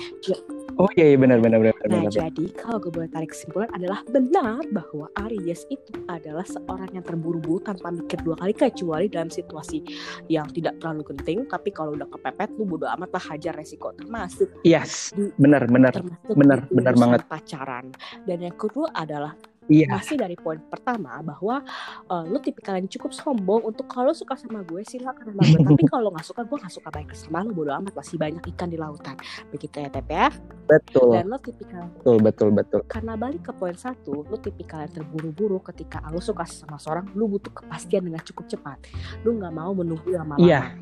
Oh 0.82 0.90
iya, 0.98 1.14
iya 1.14 1.18
benar 1.22 1.38
benar 1.38 1.62
benar. 1.62 1.76
Nah 1.86 2.10
benar, 2.10 2.12
jadi 2.12 2.46
kalau 2.58 2.78
gue 2.82 2.92
boleh 2.92 3.10
tarik 3.14 3.30
kesimpulan 3.30 3.70
adalah 3.78 4.02
benar 4.10 4.66
bahwa 4.74 5.06
Aries 5.30 5.70
itu 5.70 5.94
adalah 6.10 6.42
seorang 6.50 6.90
yang 6.98 7.06
terburu-buru 7.06 7.62
tanpa 7.62 7.94
mikir 7.94 8.18
dua 8.26 8.34
kali 8.40 8.58
kecuali 8.58 9.06
dalam 9.06 9.30
situasi 9.30 9.86
yang 10.34 10.50
tidak 10.50 10.82
terlalu 10.82 11.14
genting. 11.14 11.46
Tapi 11.46 11.70
kalau 11.70 11.94
udah 11.94 12.10
kepepet, 12.10 12.50
lu 12.58 12.66
bodo 12.66 12.90
amat 12.90 13.10
lah 13.14 13.24
hajar 13.34 13.54
resiko 13.54 13.94
termasuk. 13.94 14.50
Yes, 14.66 15.14
benar 15.38 15.70
benar 15.70 15.94
benar 16.34 16.66
benar 16.74 16.94
banget. 16.98 17.20
Pacaran 17.30 17.94
dan 18.26 18.38
yang 18.42 18.58
kedua 18.58 18.90
adalah 18.98 19.38
Iya. 19.72 19.88
Masih 19.96 20.20
dari 20.20 20.36
poin 20.36 20.60
pertama 20.68 21.24
bahwa 21.24 21.64
uh, 22.12 22.24
lu 22.28 22.40
tipikal 22.44 22.76
yang 22.76 22.90
cukup 22.92 23.16
sombong 23.16 23.64
untuk 23.64 23.88
kalau 23.88 24.12
suka 24.12 24.36
sama 24.36 24.60
gue 24.68 24.84
silakan 24.84 25.32
sama 25.32 25.42
gue. 25.44 25.60
Tapi 25.64 25.86
kalau 25.94 26.10
nggak 26.12 26.28
suka 26.28 26.42
gue 26.44 26.58
nggak 26.60 26.74
suka 26.74 26.90
baik 26.92 27.10
sama 27.16 27.48
lu 27.48 27.56
bodo 27.56 27.72
amat 27.72 27.94
masih 27.96 28.18
banyak 28.20 28.44
ikan 28.56 28.68
di 28.68 28.78
lautan. 28.80 29.16
Begitu 29.56 29.76
ya 29.80 29.90
Tep 29.90 30.08
ya. 30.12 30.28
Betul. 30.68 31.16
Dan 31.16 31.26
lu 31.32 31.38
tipikal. 31.40 31.86
Betul 32.00 32.18
betul 32.20 32.50
betul. 32.52 32.80
Karena 32.92 33.14
balik 33.16 33.48
ke 33.48 33.52
poin 33.56 33.76
satu, 33.76 34.28
lu 34.28 34.38
tipikal 34.40 34.84
yang 34.84 34.92
terburu-buru 34.92 35.64
ketika 35.72 36.04
lu 36.12 36.20
suka 36.20 36.44
sama 36.44 36.76
seorang, 36.76 37.08
lu 37.16 37.32
butuh 37.32 37.52
kepastian 37.56 38.04
dengan 38.04 38.20
cukup 38.24 38.46
cepat. 38.52 38.78
Lu 39.24 39.40
nggak 39.40 39.54
mau 39.56 39.72
menunggu 39.72 40.12
lama-lama. 40.12 40.44
Iya. 40.44 40.76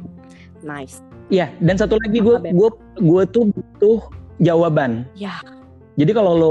Nice. 0.66 1.06
Iya. 1.30 1.54
Dan 1.62 1.78
satu 1.78 2.02
lagi 2.02 2.18
gue 2.18 2.38
gue 2.50 2.70
gue 2.98 3.24
tuh 3.30 3.44
butuh 3.54 4.00
jawaban. 4.42 5.06
Ya 5.14 5.38
Jadi 6.02 6.18
kalau 6.18 6.34
lo 6.34 6.50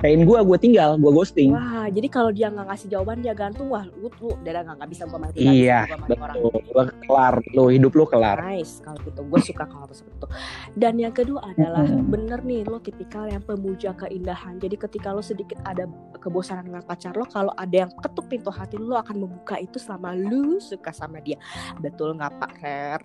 main 0.00 0.24
gue, 0.24 0.38
gue 0.40 0.58
tinggal, 0.58 0.96
gue 0.96 1.12
ghosting. 1.12 1.52
Wah, 1.52 1.92
jadi 1.92 2.08
kalau 2.08 2.32
dia 2.32 2.48
nggak 2.48 2.72
ngasih 2.72 2.88
jawaban 2.88 3.20
dia 3.20 3.36
gantung, 3.36 3.68
wah 3.68 3.84
lu 3.84 4.08
lu 4.16 4.32
udah 4.32 4.64
nggak 4.64 4.88
bisa 4.88 5.04
gue 5.04 5.18
mati 5.20 5.44
Iya, 5.44 5.84
betul. 6.08 6.48
Lo 6.72 6.82
kelar, 7.04 7.34
lo 7.52 7.64
hidup 7.68 7.92
lo 7.92 8.08
kelar. 8.08 8.40
Nice 8.40 8.80
kalau 8.80 8.96
gitu, 9.04 9.20
gue 9.28 9.40
suka 9.44 9.68
kalau 9.68 9.84
seperti 9.92 10.16
itu. 10.24 10.28
Dan 10.72 10.96
yang 10.96 11.12
kedua 11.12 11.52
adalah 11.52 11.84
hmm. 11.84 12.08
bener 12.08 12.40
nih 12.40 12.64
lo 12.64 12.80
tipikal 12.80 13.28
yang 13.28 13.44
pemuja 13.44 13.92
keindahan. 13.92 14.56
Jadi 14.56 14.80
ketika 14.80 15.12
lo 15.12 15.20
sedikit 15.20 15.60
ada 15.68 15.84
kebosanan 16.16 16.64
dengan 16.72 16.80
pacar 16.88 17.12
lo, 17.12 17.28
kalau 17.28 17.52
ada 17.60 17.84
yang 17.84 17.92
ketuk 18.00 18.24
pintu 18.32 18.48
hati 18.48 18.80
lo 18.80 18.96
akan 18.96 19.28
membuka 19.28 19.60
itu 19.60 19.76
selama 19.76 20.16
lu 20.16 20.56
suka 20.64 20.96
sama 20.96 21.20
dia. 21.20 21.36
Betul 21.76 22.16
nggak 22.16 22.32
Pak 22.40 22.52
Rer? 22.64 23.02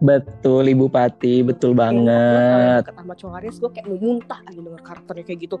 Betul 0.00 0.72
Ibu 0.72 0.88
Pati, 0.88 1.44
betul 1.44 1.76
ya, 1.76 1.84
banget. 1.84 2.82
Kata 2.88 3.04
sama 3.04 3.12
cowok 3.12 3.34
Aries 3.44 3.56
gue 3.60 3.68
kayak 3.68 3.86
mau 3.92 4.00
muntah 4.00 4.40
aja 4.48 4.56
denger 4.56 4.80
karakternya 4.80 5.24
kayak 5.28 5.40
gitu. 5.44 5.56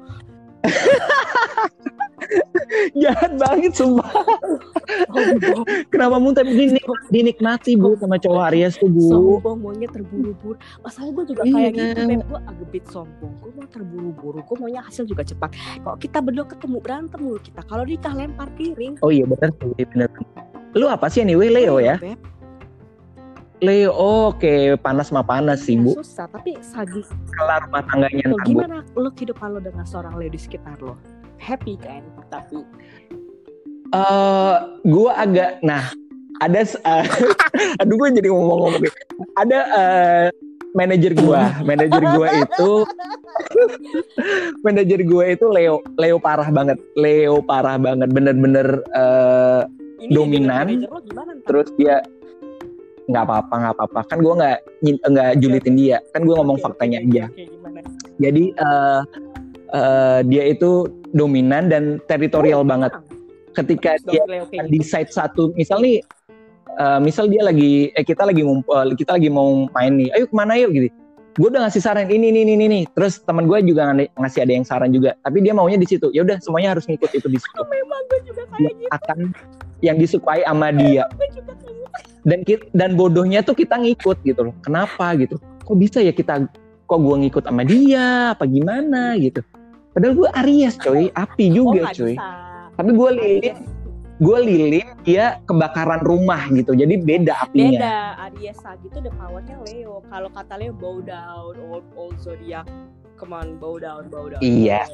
Jahat 3.02 3.36
banget 3.36 3.72
sumpah. 3.76 4.08
Oh, 5.12 5.64
Kenapa 5.92 6.16
muntah 6.16 6.40
dinik 6.40 6.80
dinikmati 7.12 7.76
Bu 7.76 8.00
sama 8.00 8.16
cowok 8.16 8.48
Aries 8.48 8.80
tuh 8.80 8.88
Bu. 8.88 9.12
Sombong 9.12 9.60
maunya 9.60 9.88
terburu-buru. 9.92 10.56
Masalah 10.80 11.10
gue 11.12 11.24
juga 11.36 11.42
kayak 11.44 11.76
iya. 11.76 11.92
gitu, 11.92 12.00
Beb. 12.08 12.24
Gue 12.24 12.40
agak 12.40 12.66
bit 12.72 12.84
sombong. 12.88 13.32
Gue 13.44 13.50
mau 13.52 13.68
terburu-buru. 13.68 14.40
Gue 14.40 14.56
maunya 14.56 14.80
hasil 14.80 15.04
juga 15.04 15.20
cepat. 15.20 15.52
Kok 15.84 16.00
kita 16.00 16.24
berdua 16.24 16.48
ketemu 16.48 16.80
berantem 16.80 17.20
mulu 17.20 17.36
kita. 17.44 17.60
Kalau 17.68 17.84
nikah 17.84 18.16
lempar 18.16 18.48
piring. 18.56 18.96
Oh 19.04 19.12
iya 19.12 19.28
benar 19.28 19.52
sih, 19.60 19.84
benar. 19.92 20.08
Lu 20.72 20.88
apa 20.88 21.12
sih 21.12 21.20
anyway 21.20 21.52
Leo 21.52 21.76
ya? 21.76 22.00
Beb 22.00 22.39
Leo, 23.60 23.92
oke 23.92 24.40
okay. 24.40 24.72
panas 24.80 25.12
mah 25.12 25.20
panas 25.20 25.68
sih 25.68 25.76
bu. 25.76 25.92
Susah, 26.00 26.24
tapi 26.32 26.56
sagi. 26.64 27.04
Kelar 27.36 27.68
rumah 27.68 27.84
tangganya 27.84 28.32
ntar, 28.32 28.44
Gimana 28.48 28.76
lo 28.96 29.12
kehidupan 29.12 29.52
lo 29.52 29.60
dengan 29.60 29.84
seorang 29.84 30.16
Leo 30.16 30.32
di 30.32 30.40
sekitar 30.40 30.80
lo? 30.80 30.96
Happy 31.36 31.76
kan? 31.76 32.00
Tapi. 32.32 32.64
Uh, 33.92 34.00
eh, 34.00 34.56
gue 34.88 35.10
agak, 35.12 35.60
nah 35.60 35.92
ada, 36.40 36.60
uh, 36.88 37.04
aduh 37.84 37.96
gue 38.00 38.08
jadi 38.16 38.28
ngomong-ngomong. 38.32 38.80
Ada 39.36 39.58
uh, 39.76 40.26
manajer 40.72 41.12
gue, 41.12 41.42
manajer 41.60 42.02
gue 42.16 42.28
itu, 42.40 42.72
manajer 44.66 45.00
gue 45.04 45.24
itu 45.36 45.46
Leo, 45.52 45.84
Leo 46.00 46.16
parah 46.16 46.48
banget, 46.48 46.80
Leo 46.96 47.44
parah 47.44 47.76
banget, 47.76 48.08
bener-bener 48.08 48.80
uh, 48.96 49.68
dominan. 50.08 50.86
Terus 51.44 51.68
dia 51.76 52.00
nggak 53.10 53.24
apa-apa 53.26 53.54
nggak 53.54 53.74
apa-apa. 53.76 54.00
Kan 54.06 54.18
gue 54.22 54.34
nggak 54.34 54.58
nggak 55.10 55.30
julitin 55.42 55.74
dia. 55.74 55.98
Kan 56.14 56.24
gue 56.24 56.34
ngomong 56.34 56.58
faktanya 56.62 57.02
aja. 57.02 57.26
jadi 58.20 58.52
uh, 58.60 59.00
uh, 59.72 60.20
dia 60.28 60.52
itu 60.52 60.86
dominan 61.16 61.72
dan 61.72 61.98
teritorial 62.06 62.62
oh, 62.62 62.68
banget. 62.68 62.92
ketika 63.50 63.98
dia 64.06 64.22
di 64.70 64.78
site 64.78 65.10
satu 65.10 65.50
misal 65.58 65.82
nih 65.82 65.98
uh, 66.78 67.02
misal 67.02 67.26
dia 67.26 67.42
lagi 67.42 67.90
eh 67.98 68.06
kita 68.06 68.22
lagi 68.22 68.46
ngumpul 68.46 68.94
kita 68.94 69.18
lagi 69.18 69.26
mau 69.26 69.66
main 69.74 69.98
nih 69.98 70.08
ayo 70.14 70.30
ke 70.30 70.34
mana 70.36 70.54
yuk? 70.54 70.70
Gitu. 70.70 70.88
Gue 71.38 71.48
udah 71.50 71.66
ngasih 71.66 71.82
saran 71.82 72.06
ini 72.10 72.30
ini 72.30 72.46
ini 72.46 72.64
ini. 72.66 72.80
Terus 72.90 73.22
teman 73.22 73.46
gue 73.46 73.58
juga 73.62 73.90
ngasih 73.94 74.40
ada 74.42 74.52
yang 74.54 74.66
saran 74.66 74.90
juga. 74.90 75.14
Tapi 75.22 75.42
dia 75.42 75.54
maunya 75.54 75.78
di 75.78 75.86
situ. 75.86 76.10
Ya 76.10 76.26
udah 76.26 76.42
semuanya 76.42 76.74
harus 76.74 76.86
ngikut 76.90 77.10
itu 77.10 77.26
di 77.30 77.38
situ. 77.38 77.60
Memang 77.64 78.02
gue 78.10 78.20
juga 78.26 78.42
kayak 78.54 78.74
gitu. 78.76 78.90
akan 78.90 79.18
yang 79.80 79.96
disukai 79.96 80.44
sama 80.44 80.72
dia. 80.72 81.08
Dan 82.20 82.44
kita, 82.44 82.68
dan 82.76 82.94
bodohnya 82.94 83.40
tuh 83.40 83.56
kita 83.56 83.80
ngikut 83.80 84.20
gitu 84.24 84.52
loh. 84.52 84.54
Kenapa 84.60 85.16
gitu? 85.16 85.40
Kok 85.64 85.76
bisa 85.76 86.04
ya 86.04 86.12
kita 86.12 86.48
kok 86.84 87.00
gue 87.00 87.16
ngikut 87.26 87.44
sama 87.48 87.64
dia? 87.64 88.36
Apa 88.36 88.44
gimana 88.44 89.16
gitu? 89.16 89.40
Padahal 89.96 90.14
gue 90.14 90.28
Aries 90.44 90.74
coy. 90.76 91.08
Api 91.16 91.44
juga 91.50 91.90
oh, 91.90 91.92
coy. 91.92 92.14
bisa. 92.14 92.30
tapi 92.78 92.96
gue 92.96 93.10
lilin 93.12 93.56
gue 94.20 94.38
lilin 94.44 94.88
dia 95.00 95.40
kebakaran 95.48 96.04
rumah 96.04 96.44
gitu. 96.52 96.76
Jadi 96.76 97.00
beda 97.00 97.48
apinya. 97.48 97.80
Beda. 97.80 97.98
Aries 98.28 98.60
gitu 98.84 98.96
the 99.00 99.12
powernya 99.16 99.56
Leo. 99.64 100.04
Kalau 100.12 100.28
kata 100.28 100.60
Leo 100.60 100.76
bow 100.76 101.00
down 101.00 101.56
old 101.56 101.84
old 101.96 102.16
zodiac 102.20 102.68
come 103.20 103.36
on 103.36 103.60
bow 103.60 103.76
down 103.76 104.08
bow 104.08 104.32
down. 104.32 104.40
Iya. 104.40 104.88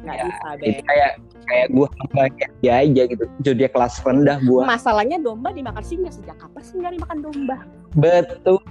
Nggak 0.00 0.16
ya, 0.16 0.24
bisa 0.24 0.48
itu 0.64 0.82
kayak 0.88 1.12
kayak 1.44 1.66
gue 1.68 1.86
hambanya 2.00 2.46
dia 2.64 2.74
aja 2.80 3.02
gitu. 3.04 3.24
Jadi 3.44 3.68
kelas 3.68 4.00
rendah 4.00 4.40
gue 4.40 4.62
masalahnya 4.64 5.20
domba 5.20 5.52
dimakan 5.52 5.84
singa 5.84 6.08
sejak 6.08 6.40
kapan 6.40 6.62
singa 6.64 6.88
dimakan 6.88 7.18
domba? 7.20 7.56
Betul. 7.92 8.64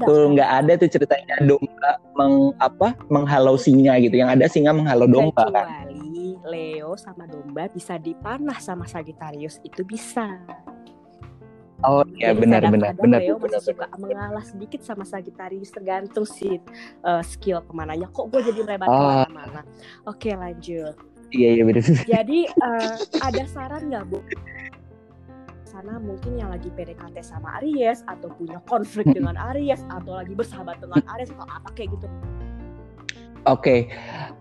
Betul 0.00 0.22
nggak 0.32 0.50
ada 0.64 0.72
tuh 0.80 0.88
ceritanya 0.88 1.36
domba 1.44 2.00
meng 2.16 2.56
apa 2.56 2.96
menghalau 3.12 3.60
singa 3.60 4.00
gitu. 4.00 4.16
Yang 4.16 4.40
ada 4.40 4.46
singa 4.48 4.72
menghalau 4.72 5.04
domba 5.04 5.52
kan. 5.52 5.68
Kecuali 5.84 6.40
Leo 6.48 6.96
sama 6.96 7.28
domba 7.28 7.68
bisa 7.68 8.00
dipanah 8.00 8.56
sama 8.58 8.88
Sagittarius 8.88 9.60
itu 9.62 9.84
bisa 9.84 10.40
Oh 11.82 12.06
iya 12.14 12.30
benar 12.30 12.62
benar 12.70 12.94
benar. 12.94 13.18
Leo 13.18 13.42
masih 13.42 13.74
suka 13.74 13.90
mengalah 13.98 14.44
sedikit 14.46 14.86
sama 14.86 15.02
Sagittarius 15.02 15.74
tergantung 15.74 16.22
sih 16.22 16.62
uh, 17.02 17.22
skill 17.26 17.58
ke 17.66 17.72
mananya. 17.74 18.06
Kok 18.10 18.30
gue 18.30 18.40
jadi 18.54 18.60
melebar 18.62 18.86
oh. 18.86 18.94
ke 18.94 19.06
mana-mana. 19.34 19.60
Oke 20.06 20.30
lanjut. 20.30 20.94
Iya 21.32 21.48
iya 21.58 21.62
benar. 21.64 21.82
Jadi 22.12 22.44
uh, 22.60 22.96
ada 23.24 23.42
saran 23.48 23.88
nggak 23.88 24.04
bu? 24.12 24.20
Sana 25.64 25.96
mungkin 25.96 26.36
yang 26.36 26.52
lagi 26.52 26.68
PDKT 26.68 27.24
sama 27.24 27.56
Aries 27.64 28.04
atau 28.04 28.28
punya 28.36 28.60
konflik 28.68 29.08
dengan 29.16 29.40
Aries 29.50 29.80
atau 29.88 30.20
lagi 30.20 30.36
bersahabat 30.36 30.84
dengan 30.84 31.00
Aries 31.16 31.32
atau 31.32 31.48
apa 31.48 31.72
kayak 31.72 31.96
gitu. 31.96 32.06
Oke, 33.42 33.58
okay. 33.58 33.80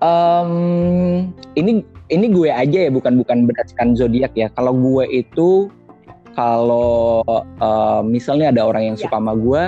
um, 0.05 1.33
ini 1.57 1.81
ini 2.13 2.25
gue 2.29 2.53
aja 2.53 2.85
ya 2.85 2.91
bukan 2.93 3.17
bukan 3.17 3.49
berdasarkan 3.49 3.97
zodiak 3.97 4.29
ya. 4.37 4.45
Kalau 4.53 4.77
gue 4.77 5.09
itu 5.09 5.73
kalau 6.35 7.23
uh, 7.59 8.01
misalnya 8.05 8.51
ada 8.51 8.61
orang 8.67 8.93
yang 8.93 8.97
yeah. 8.97 9.03
suka 9.07 9.17
sama 9.19 9.33
gue 9.35 9.63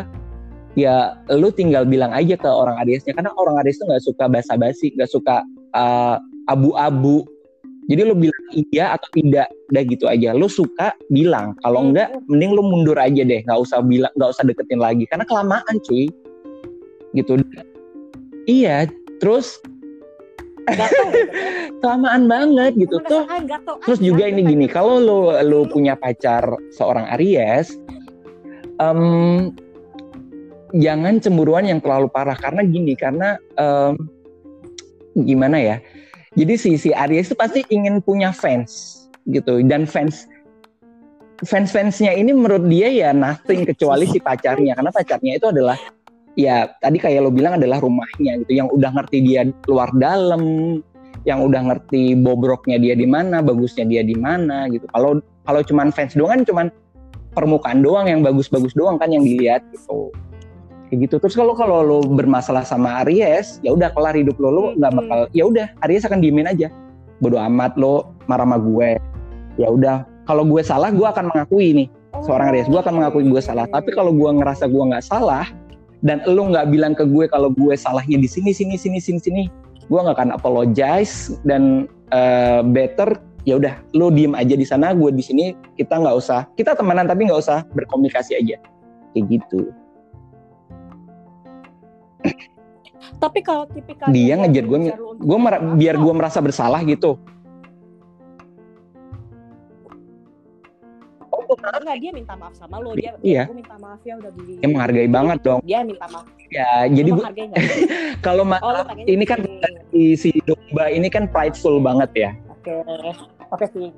ya 0.74 1.18
lu 1.30 1.54
tinggal 1.54 1.86
bilang 1.86 2.10
aja 2.14 2.34
ke 2.34 2.50
orang 2.50 2.82
Ariesnya 2.82 3.14
karena 3.14 3.30
orang 3.38 3.62
Aries 3.62 3.78
tuh 3.78 3.86
nggak 3.90 4.04
suka 4.04 4.26
basa-basi 4.26 4.94
nggak 4.98 5.12
suka 5.12 5.46
uh, 5.78 6.18
abu-abu. 6.50 7.26
Jadi 7.92 8.00
lu 8.08 8.16
bilang 8.16 8.44
iya 8.56 8.96
atau 8.96 9.12
tidak 9.12 9.52
udah 9.68 9.84
gitu 9.84 10.06
aja. 10.08 10.32
Lu 10.32 10.48
suka 10.48 10.96
bilang. 11.12 11.52
Kalau 11.68 11.92
enggak 11.92 12.16
hmm. 12.16 12.32
mending 12.32 12.52
lu 12.56 12.64
mundur 12.64 12.96
aja 12.96 13.22
deh. 13.28 13.44
Nggak 13.44 13.60
usah 13.60 13.84
bilang 13.84 14.14
nggak 14.16 14.30
usah 14.32 14.44
deketin 14.48 14.80
lagi. 14.80 15.04
Karena 15.04 15.28
kelamaan 15.28 15.76
cuy. 15.84 16.08
Gitu. 17.12 17.44
Iya 18.48 18.88
terus 19.20 19.60
kelamaan 21.84 22.28
banget 22.32 22.74
gitu. 22.80 23.00
Tuh 23.06 23.28
terus 23.84 24.00
juga 24.00 24.28
ini 24.28 24.44
gini 24.48 24.66
kalau 24.68 25.00
lo 25.00 25.20
lo 25.44 25.68
punya 25.68 26.00
pacar 26.00 26.44
seorang 26.76 27.08
Aries 27.18 27.76
um, 28.80 29.52
jangan 30.74 31.20
cemburuan 31.20 31.68
yang 31.68 31.80
terlalu 31.84 32.08
parah. 32.10 32.38
Karena 32.38 32.64
gini 32.64 32.96
karena 32.96 33.36
um, 33.60 33.96
gimana 35.14 35.62
ya 35.62 35.78
jadi 36.34 36.54
si 36.58 36.82
si 36.82 36.90
Aries 36.90 37.30
itu 37.30 37.38
pasti 37.38 37.62
ingin 37.70 38.02
punya 38.02 38.34
fans 38.34 39.06
gitu. 39.30 39.62
Dan 39.62 39.86
fans 39.86 40.26
fans 41.46 41.70
fansnya 41.70 42.14
ini 42.18 42.34
menurut 42.34 42.66
dia 42.66 42.90
ya 42.90 43.10
nothing 43.14 43.70
kecuali 43.70 44.10
si 44.10 44.18
pacarnya. 44.18 44.74
Karena 44.74 44.90
pacarnya 44.90 45.38
itu 45.38 45.48
adalah 45.50 45.78
ya 46.34 46.74
tadi 46.82 46.98
kayak 46.98 47.26
lo 47.26 47.32
bilang 47.34 47.58
adalah 47.58 47.82
rumahnya 47.82 48.42
gitu. 48.46 48.52
Yang 48.58 48.68
udah 48.78 48.90
ngerti 48.98 49.18
dia 49.22 49.42
luar 49.70 49.90
dalam 49.98 50.42
yang 51.24 51.40
udah 51.40 51.72
ngerti 51.72 52.20
bobroknya 52.20 52.76
dia 52.80 52.94
di 53.00 53.08
mana 53.08 53.40
bagusnya 53.40 53.88
dia 53.88 54.04
di 54.04 54.16
mana 54.16 54.68
gitu. 54.68 54.84
Kalau 54.92 55.24
kalau 55.48 55.62
cuman 55.64 55.92
fans 55.92 56.16
doang 56.16 56.40
kan 56.40 56.42
cuman 56.44 56.68
permukaan 57.34 57.80
doang 57.82 58.06
yang 58.08 58.22
bagus-bagus 58.22 58.76
doang 58.76 59.00
kan 59.00 59.10
yang 59.10 59.24
dilihat 59.24 59.64
gitu. 59.72 60.12
Kayak 60.92 61.10
gitu. 61.10 61.16
Terus 61.24 61.36
kalau 61.40 61.54
kalau 61.56 61.80
lo 61.82 62.00
bermasalah 62.06 62.68
sama 62.68 63.02
Aries 63.06 63.64
ya 63.64 63.74
udah 63.74 63.90
kelar 63.96 64.14
hidup 64.14 64.36
lo 64.38 64.50
lo 64.52 64.64
nggak 64.78 64.92
hmm. 64.92 65.00
bakal 65.00 65.20
ya 65.32 65.44
udah 65.48 65.68
Aries 65.88 66.06
akan 66.06 66.20
diemin 66.20 66.50
aja. 66.50 66.68
Bodo 67.24 67.40
amat 67.40 67.80
lo 67.80 68.14
marah 68.28 68.44
sama 68.44 68.60
gue. 68.60 69.00
Ya 69.56 69.72
udah 69.72 70.04
kalau 70.28 70.44
gue 70.44 70.62
salah 70.66 70.92
gue 70.92 71.08
akan 71.08 71.32
mengakui 71.32 71.72
nih. 71.72 71.88
Seorang 72.24 72.52
Aries 72.52 72.68
gue 72.68 72.80
akan 72.80 73.00
mengakui 73.00 73.24
gue 73.26 73.42
salah. 73.42 73.66
Tapi 73.72 73.96
kalau 73.96 74.12
gue 74.12 74.30
ngerasa 74.30 74.68
gue 74.68 74.84
nggak 74.92 75.06
salah 75.08 75.48
dan 76.04 76.20
lu 76.28 76.52
nggak 76.52 76.68
bilang 76.68 76.94
ke 76.94 77.08
gue 77.08 77.26
kalau 77.32 77.48
gue 77.50 77.74
salahnya 77.80 78.20
di 78.20 78.28
sini 78.28 78.52
sini 78.52 78.76
sini 78.76 79.00
sini 79.00 79.20
sini. 79.24 79.44
Gue 79.88 80.00
nggak 80.04 80.20
akan 80.20 80.32
apologize 80.36 81.32
dan 81.48 81.88
uh, 82.12 82.60
better 82.64 83.16
ya 83.44 83.60
udah 83.60 83.76
lu 83.96 84.12
diem 84.12 84.36
aja 84.36 84.56
di 84.56 84.68
sana 84.68 84.92
gue 84.92 85.10
di 85.16 85.24
sini. 85.24 85.56
Kita 85.80 86.04
nggak 86.04 86.16
usah 86.20 86.46
kita 86.60 86.76
temenan 86.76 87.08
tapi 87.08 87.32
nggak 87.32 87.40
usah 87.40 87.64
berkomunikasi 87.72 88.36
aja. 88.36 88.60
Kayak 89.16 89.26
gitu. 89.32 89.72
Tapi 93.24 93.40
kalau 93.40 93.64
tipikal 93.72 94.12
dia 94.12 94.36
ngejar 94.36 94.68
gue 94.68 94.80
gue 95.24 95.38
biar 95.80 95.96
gue 95.96 96.14
merasa 96.14 96.44
bersalah 96.44 96.84
gitu 96.84 97.16
oh 101.54 101.58
kok 101.62 101.70
enggak 101.78 101.98
dia 102.02 102.12
minta 102.12 102.34
maaf 102.34 102.54
sama 102.58 102.76
lo 102.82 102.98
dia 102.98 103.14
iya. 103.22 103.44
gue 103.46 103.58
minta 103.62 103.78
maaf 103.78 104.02
ya 104.02 104.18
udah 104.18 104.32
beli 104.34 104.54
dia 104.58 104.68
menghargai 104.74 105.10
banget 105.10 105.38
dong 105.46 105.60
dia 105.62 105.80
minta 105.86 106.06
maaf 106.10 106.26
ya 106.50 106.70
jadi 106.90 107.10
Lo 107.14 107.18
gue 107.22 107.46
nggak? 107.46 107.64
kalau 108.26 108.44
ma- 108.44 108.62
oh, 108.66 108.74
lo 108.74 108.82
ini 109.06 109.26
kan 109.26 109.40
gitu. 109.46 109.70
si, 109.94 110.02
si 110.18 110.30
domba 110.50 110.90
ini 110.90 111.08
kan 111.14 111.30
prideful 111.30 111.78
banget 111.78 112.10
ya 112.18 112.30
oke 112.50 112.74
oke 113.54 113.66
sih 113.70 113.94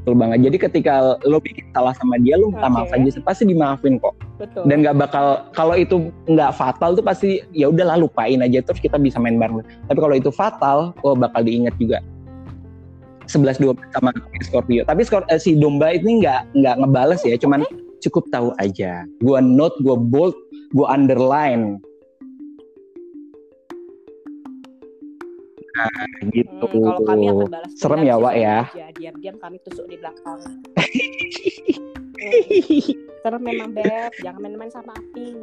Betul 0.00 0.16
banget. 0.16 0.48
Jadi 0.48 0.56
ketika 0.56 0.94
lo 1.28 1.44
bikin 1.44 1.68
salah 1.76 1.92
sama 1.92 2.16
dia, 2.24 2.40
lo 2.40 2.48
minta 2.48 2.72
maaf 2.72 2.88
Oke. 2.88 3.04
aja, 3.04 3.20
pasti 3.20 3.44
dimaafin 3.44 4.00
kok. 4.00 4.16
betul 4.40 4.64
Dan 4.64 4.80
nggak 4.80 4.96
bakal 4.96 5.44
kalau 5.52 5.76
itu 5.76 6.08
nggak 6.24 6.56
fatal 6.56 6.96
tuh 6.96 7.04
pasti 7.04 7.44
ya 7.52 7.68
udahlah 7.68 8.00
lupain 8.00 8.40
aja 8.40 8.64
terus 8.64 8.80
kita 8.80 8.96
bisa 8.96 9.20
main 9.20 9.36
bareng. 9.36 9.60
Tapi 9.60 9.98
kalau 10.00 10.16
itu 10.16 10.32
fatal, 10.32 10.96
oh 11.04 11.12
bakal 11.12 11.44
diingat 11.44 11.76
juga. 11.76 12.00
11 13.30 13.62
12 13.62 13.78
sama 13.94 14.10
Scorpio. 14.42 14.82
Tapi 14.82 15.06
Scor- 15.06 15.28
eh, 15.30 15.38
si 15.38 15.54
domba 15.54 15.94
ini 15.94 16.20
nggak 16.20 16.58
nggak 16.58 16.76
ngebales 16.82 17.22
ya, 17.22 17.38
cuman 17.38 17.62
cukup 18.02 18.26
tahu 18.28 18.50
aja. 18.58 19.06
Gua 19.22 19.38
note, 19.38 19.78
gua 19.80 19.94
bold, 19.94 20.34
gua 20.74 20.90
underline. 20.90 21.78
Nah, 25.70 26.02
gitu. 26.34 26.66
Hmm, 26.66 26.82
kalau 26.82 27.00
kami 27.06 27.24
akan 27.30 27.46
balas 27.48 27.70
Serem 27.78 28.02
ya, 28.02 28.18
Wak, 28.18 28.34
ya? 28.36 28.58
diam-diam 28.98 29.36
kami 29.40 29.56
tusuk 29.64 29.86
di 29.88 29.96
belakang 29.96 30.42
serem 33.20 33.40
memang 33.40 33.72
beb 33.72 34.12
jangan 34.20 34.40
main-main 34.40 34.68
sama 34.68 34.92
api 34.92 35.36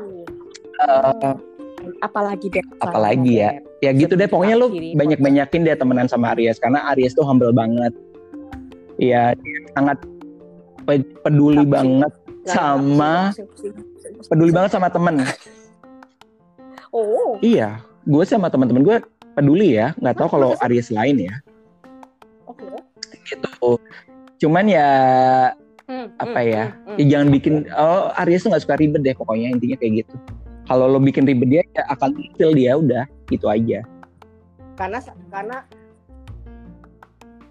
Eh, 0.77 1.33
Hmm. 1.77 1.93
apalagi 2.01 2.49
beb 2.49 2.65
apalagi 2.81 3.33
ya? 3.41 3.49
Beb. 3.57 3.65
Ya 3.77 3.93
gitu 3.93 4.17
deh 4.17 4.25
pokoknya 4.25 4.57
lu 4.57 4.73
banyak 4.97 5.21
banyakin 5.21 5.61
deh 5.61 5.77
temenan 5.77 6.09
sama 6.09 6.33
Aries 6.33 6.57
karena 6.57 6.81
Aries 6.93 7.13
tuh 7.13 7.25
humble 7.25 7.53
banget. 7.53 7.93
Iya 8.97 9.37
dia 9.37 9.57
sangat 9.77 9.97
pe- 10.85 11.05
peduli 11.21 11.61
Tapi- 11.61 11.73
banget 11.73 12.13
Nggak, 12.17 12.55
sama 12.55 13.13
peduli 14.31 14.51
banget 14.55 14.71
sama 14.73 14.87
temen. 14.89 15.21
Oh. 16.89 17.37
Iya 17.43 17.83
gue 18.07 18.23
sama 18.23 18.47
teman-teman 18.47 18.81
gue 18.81 18.97
peduli 19.35 19.77
ya 19.77 19.93
nggak 20.01 20.15
tahu 20.17 20.39
kalau 20.39 20.49
Aries 20.65 20.89
lain 20.89 21.29
ya. 21.29 21.35
Oke. 22.49 22.65
Gitu. 23.27 23.77
Cuman 24.41 24.65
ya 24.65 24.89
Hmm, 25.87 26.11
apa 26.19 26.43
hmm, 26.43 26.51
ya 26.51 26.63
hmm, 26.67 26.75
hmm. 26.83 26.97
ya 26.99 27.05
jangan 27.15 27.27
bikin 27.31 27.53
oh 27.71 28.11
Aries 28.19 28.43
tuh 28.43 28.51
nggak 28.51 28.63
suka 28.67 28.75
ribet 28.75 29.07
deh 29.07 29.15
pokoknya 29.15 29.55
intinya 29.55 29.77
kayak 29.79 30.03
gitu. 30.03 30.15
Kalau 30.67 30.91
lo 30.91 30.99
bikin 30.99 31.23
ribet 31.23 31.47
dia 31.47 31.63
ya 31.71 31.83
akan 31.95 32.11
feel 32.35 32.51
dia 32.51 32.75
udah 32.75 33.07
gitu 33.27 33.45
aja. 33.47 33.83
Karena 34.77 34.99
karena 35.31 35.57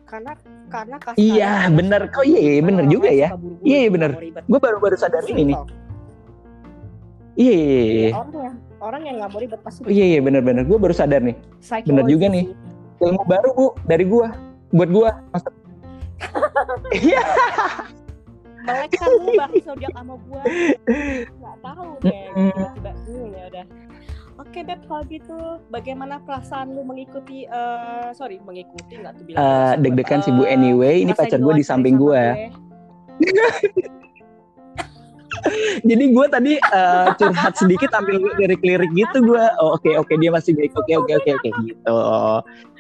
karena 0.06 0.32
karena 0.70 0.96
kasar. 1.02 1.18
Iya, 1.18 1.66
bener. 1.70 2.00
suka 2.08 2.20
Oh, 2.22 2.26
iya, 2.26 2.40
iya, 2.40 2.62
bener 2.62 2.84
juga 2.86 3.10
ya. 3.10 3.28
Iya, 3.66 3.90
bener. 3.90 4.10
gue 4.46 4.58
baru-baru 4.60 4.96
sadar 4.96 5.26
ini 5.26 5.54
nih. 5.54 5.58
iya 7.36 7.52
iya 7.52 7.68
iya, 7.68 7.84
iya. 7.92 8.10
orang 8.16 8.32
yang 8.32 8.56
orang 8.80 9.02
yang 9.04 9.16
nggak 9.20 9.28
mau 9.28 9.40
ribet 9.44 9.60
pasti 9.60 9.84
iya 9.92 10.04
iya 10.16 10.20
bener-bener 10.24 10.64
gue 10.64 10.78
baru 10.80 10.94
sadar 10.96 11.20
nih. 11.20 11.36
Bener 11.84 12.04
juga 12.08 12.26
nih. 12.32 12.48
ilmu 12.96 13.28
baru 13.28 13.48
bu 13.52 13.66
dari 13.84 14.08
gue 14.08 14.26
buat 14.72 14.88
gue 14.88 15.10
iya. 17.04 17.20
Melek 18.66 18.90
kan 18.98 19.08
lu 19.14 19.30
zodiak 19.62 19.92
sama 19.94 20.14
gua. 20.26 20.42
Nggak 20.42 21.56
tahu 21.62 21.88
deh. 22.02 22.20
Mm-mm. 22.34 22.50
tiba-tiba 22.56 22.92
hmm, 23.06 23.26
ya 23.30 23.44
udah 23.52 23.64
oke 24.56 24.64
beb 24.64 24.80
kalau 24.88 25.04
gitu 25.12 25.60
bagaimana 25.68 26.16
perasaan 26.24 26.72
lu 26.72 26.80
mengikuti 26.80 27.44
eh 27.44 28.08
sorry 28.16 28.40
mengikuti 28.40 28.96
nggak 28.96 29.12
tuh 29.20 29.24
bilang? 29.28 29.44
Gua, 29.44 29.76
deg-degan 29.76 30.24
sih 30.24 30.32
bu. 30.32 30.48
eh, 30.48 30.56
anyway 30.56 31.04
ini 31.04 31.12
pacar 31.12 31.36
gue 31.44 31.60
di 31.60 31.64
samping 31.64 32.00
gue. 32.00 32.48
Jadi 35.84 36.04
gue 36.08 36.26
tadi 36.32 36.56
eh, 36.56 37.08
curhat 37.20 37.52
sedikit 37.60 37.92
ambil 38.00 38.32
lirik-lirik 38.40 38.88
gitu 38.96 39.28
gue 39.28 39.44
oh, 39.60 39.76
oke 39.76 39.92
oke 39.92 40.16
dia 40.16 40.32
masih 40.32 40.56
baik. 40.56 40.72
Oke 40.72 40.96
oke 40.96 41.12
oke 41.20 41.30
oke 41.36 41.48
gitu. 41.68 41.96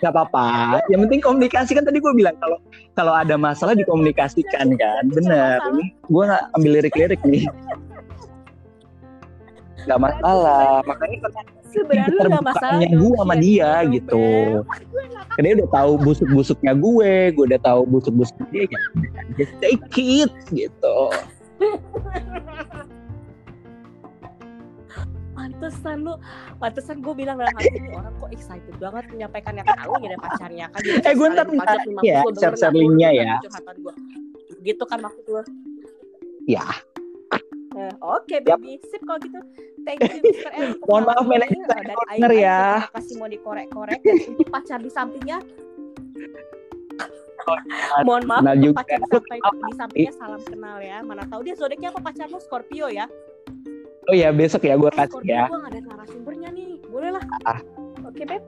Nggak 0.00 0.12
apa-apa. 0.16 0.80
Yang 0.88 1.00
penting 1.04 1.20
komunikasi 1.20 1.76
kan 1.76 1.84
tadi 1.84 2.00
gue 2.00 2.12
bilang 2.16 2.40
kalau 2.40 2.56
kalau 2.96 3.12
ada 3.12 3.36
masalah 3.36 3.76
dikomunikasikan 3.76 4.80
kan? 4.80 5.12
Bener. 5.12 5.60
Ini 5.76 5.92
gue 5.92 6.24
nggak 6.24 6.44
ambil 6.56 6.70
lirik-lirik 6.80 7.20
nih. 7.28 7.44
Nggak 9.84 10.00
masalah. 10.00 10.80
Makanya 10.88 11.20
kan 11.20 11.55
sebenarnya 11.76 12.08
lu 12.08 12.20
nggak 12.24 12.44
masalah 12.44 12.72
terbukaannya 12.80 12.88
gue 12.96 13.12
sama 13.16 13.34
dia 13.36 13.70
gitu. 13.88 14.24
Karena 15.30 15.46
dia 15.46 15.56
udah 15.58 15.70
tahu 15.70 15.92
busuk-busuknya 16.00 16.72
gue 16.74 17.12
gue 17.32 17.44
udah 17.44 17.60
tahu 17.60 17.80
busuk-busuknya 17.86 18.46
dia 18.48 18.62
ya 18.64 18.80
udah, 18.96 19.22
just 19.36 19.54
take 19.60 19.84
it 19.96 20.32
gitu. 20.48 20.96
Pantesan 25.36 25.96
lu 26.00 26.14
pantesan 26.56 27.04
gue 27.04 27.12
bilang 27.12 27.36
dalam 27.36 27.52
hati 27.52 27.68
ini 27.70 27.92
orang 27.92 28.12
kok 28.16 28.32
excited 28.32 28.74
banget 28.80 29.04
menyampaikannya 29.12 29.62
ke 29.62 29.72
lu 29.84 29.94
ya 30.00 30.16
pacarnya 30.16 30.66
kan 30.72 30.80
Eh, 30.80 31.12
gue 31.12 31.26
ntar 31.28 31.46
minta 31.46 31.72
ya, 32.00 32.20
share-share 32.32 32.72
linknya 32.72 33.10
ya. 33.12 33.36
gitu 34.64 34.82
kan 34.88 34.98
maksud 34.98 35.24
lu 35.28 35.42
Ya. 36.46 36.62
Eh, 37.76 37.92
Oke 38.00 38.40
baby, 38.40 38.80
sip 38.82 39.04
kalau 39.04 39.20
gitu. 39.20 39.36
Thank 39.82 40.00
you 40.02 40.18
Mr. 40.18 40.48
Untuk 40.50 40.80
Mohon 40.88 41.02
maaf, 41.06 41.24
manajer 41.24 41.60
corner 41.60 41.96
Aing- 42.08 42.32
ya. 42.34 42.60
Terima 42.80 42.94
kasih 42.94 43.14
mau 43.14 43.28
dikorek-korek 43.28 44.00
dan 44.00 44.16
pacar 44.54 44.78
di 44.78 44.88
sampingnya. 44.88 45.38
Mohon 48.02 48.22
maaf 48.26 48.40
Kenal 48.40 48.54
untuk 48.56 48.64
juga. 48.66 48.78
pacar 48.80 48.98
di, 48.98 49.06
sampai, 49.06 49.38
di 49.38 49.74
sampingnya 49.76 50.12
salam 50.12 50.42
kenal 50.42 50.76
ya. 50.80 50.98
Mana 51.00 51.22
tahu 51.24 51.40
dia 51.42 51.54
zodiaknya 51.54 51.88
apa 51.90 52.00
pacarmu 52.02 52.38
Scorpio 52.38 52.88
ya. 52.88 53.06
Oh 54.06 54.14
ya 54.14 54.30
besok 54.30 54.62
ya 54.62 54.74
gue 54.74 54.86
Eh, 54.86 54.96
kasih 54.96 55.12
Scorpio 55.12 55.30
ya. 55.30 55.44
gue 55.46 55.58
gak 55.58 55.70
ada 55.70 55.80
narasumbernya 55.84 56.48
nih. 56.50 56.80
Boleh 56.84 57.10
lah. 57.12 57.24
Ah. 57.44 57.60
Oke 58.02 58.24
Beb. 58.24 58.42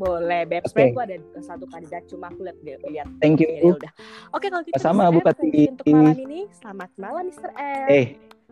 Boleh 0.00 0.42
Beb. 0.48 0.64
Sebenarnya 0.64 0.96
gue 0.96 1.04
ada 1.04 1.16
satu 1.44 1.64
kandidat 1.68 2.02
cuma 2.08 2.32
aku 2.32 2.40
lihat 2.48 2.56
lihat 2.64 3.08
Thank 3.20 3.44
Ya 3.44 3.60
you. 3.60 3.76
udah. 3.76 3.92
Oke 4.32 4.48
kalau 4.48 4.64
gitu 4.64 4.80
Sama, 4.80 5.12
Mr. 5.12 5.12
Bu 5.12 5.20
M, 5.20 5.24
thank 5.28 5.28
you 5.28 5.28
Pati. 5.28 5.62
Untuk 5.68 5.86
malam 5.92 6.18
ini 6.24 6.40
selamat 6.56 6.90
malam 6.96 7.24
Mr. 7.28 7.50
L. 7.60 7.88
Eh 7.92 8.06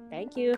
Thank 0.08 0.40
you. 0.40 0.56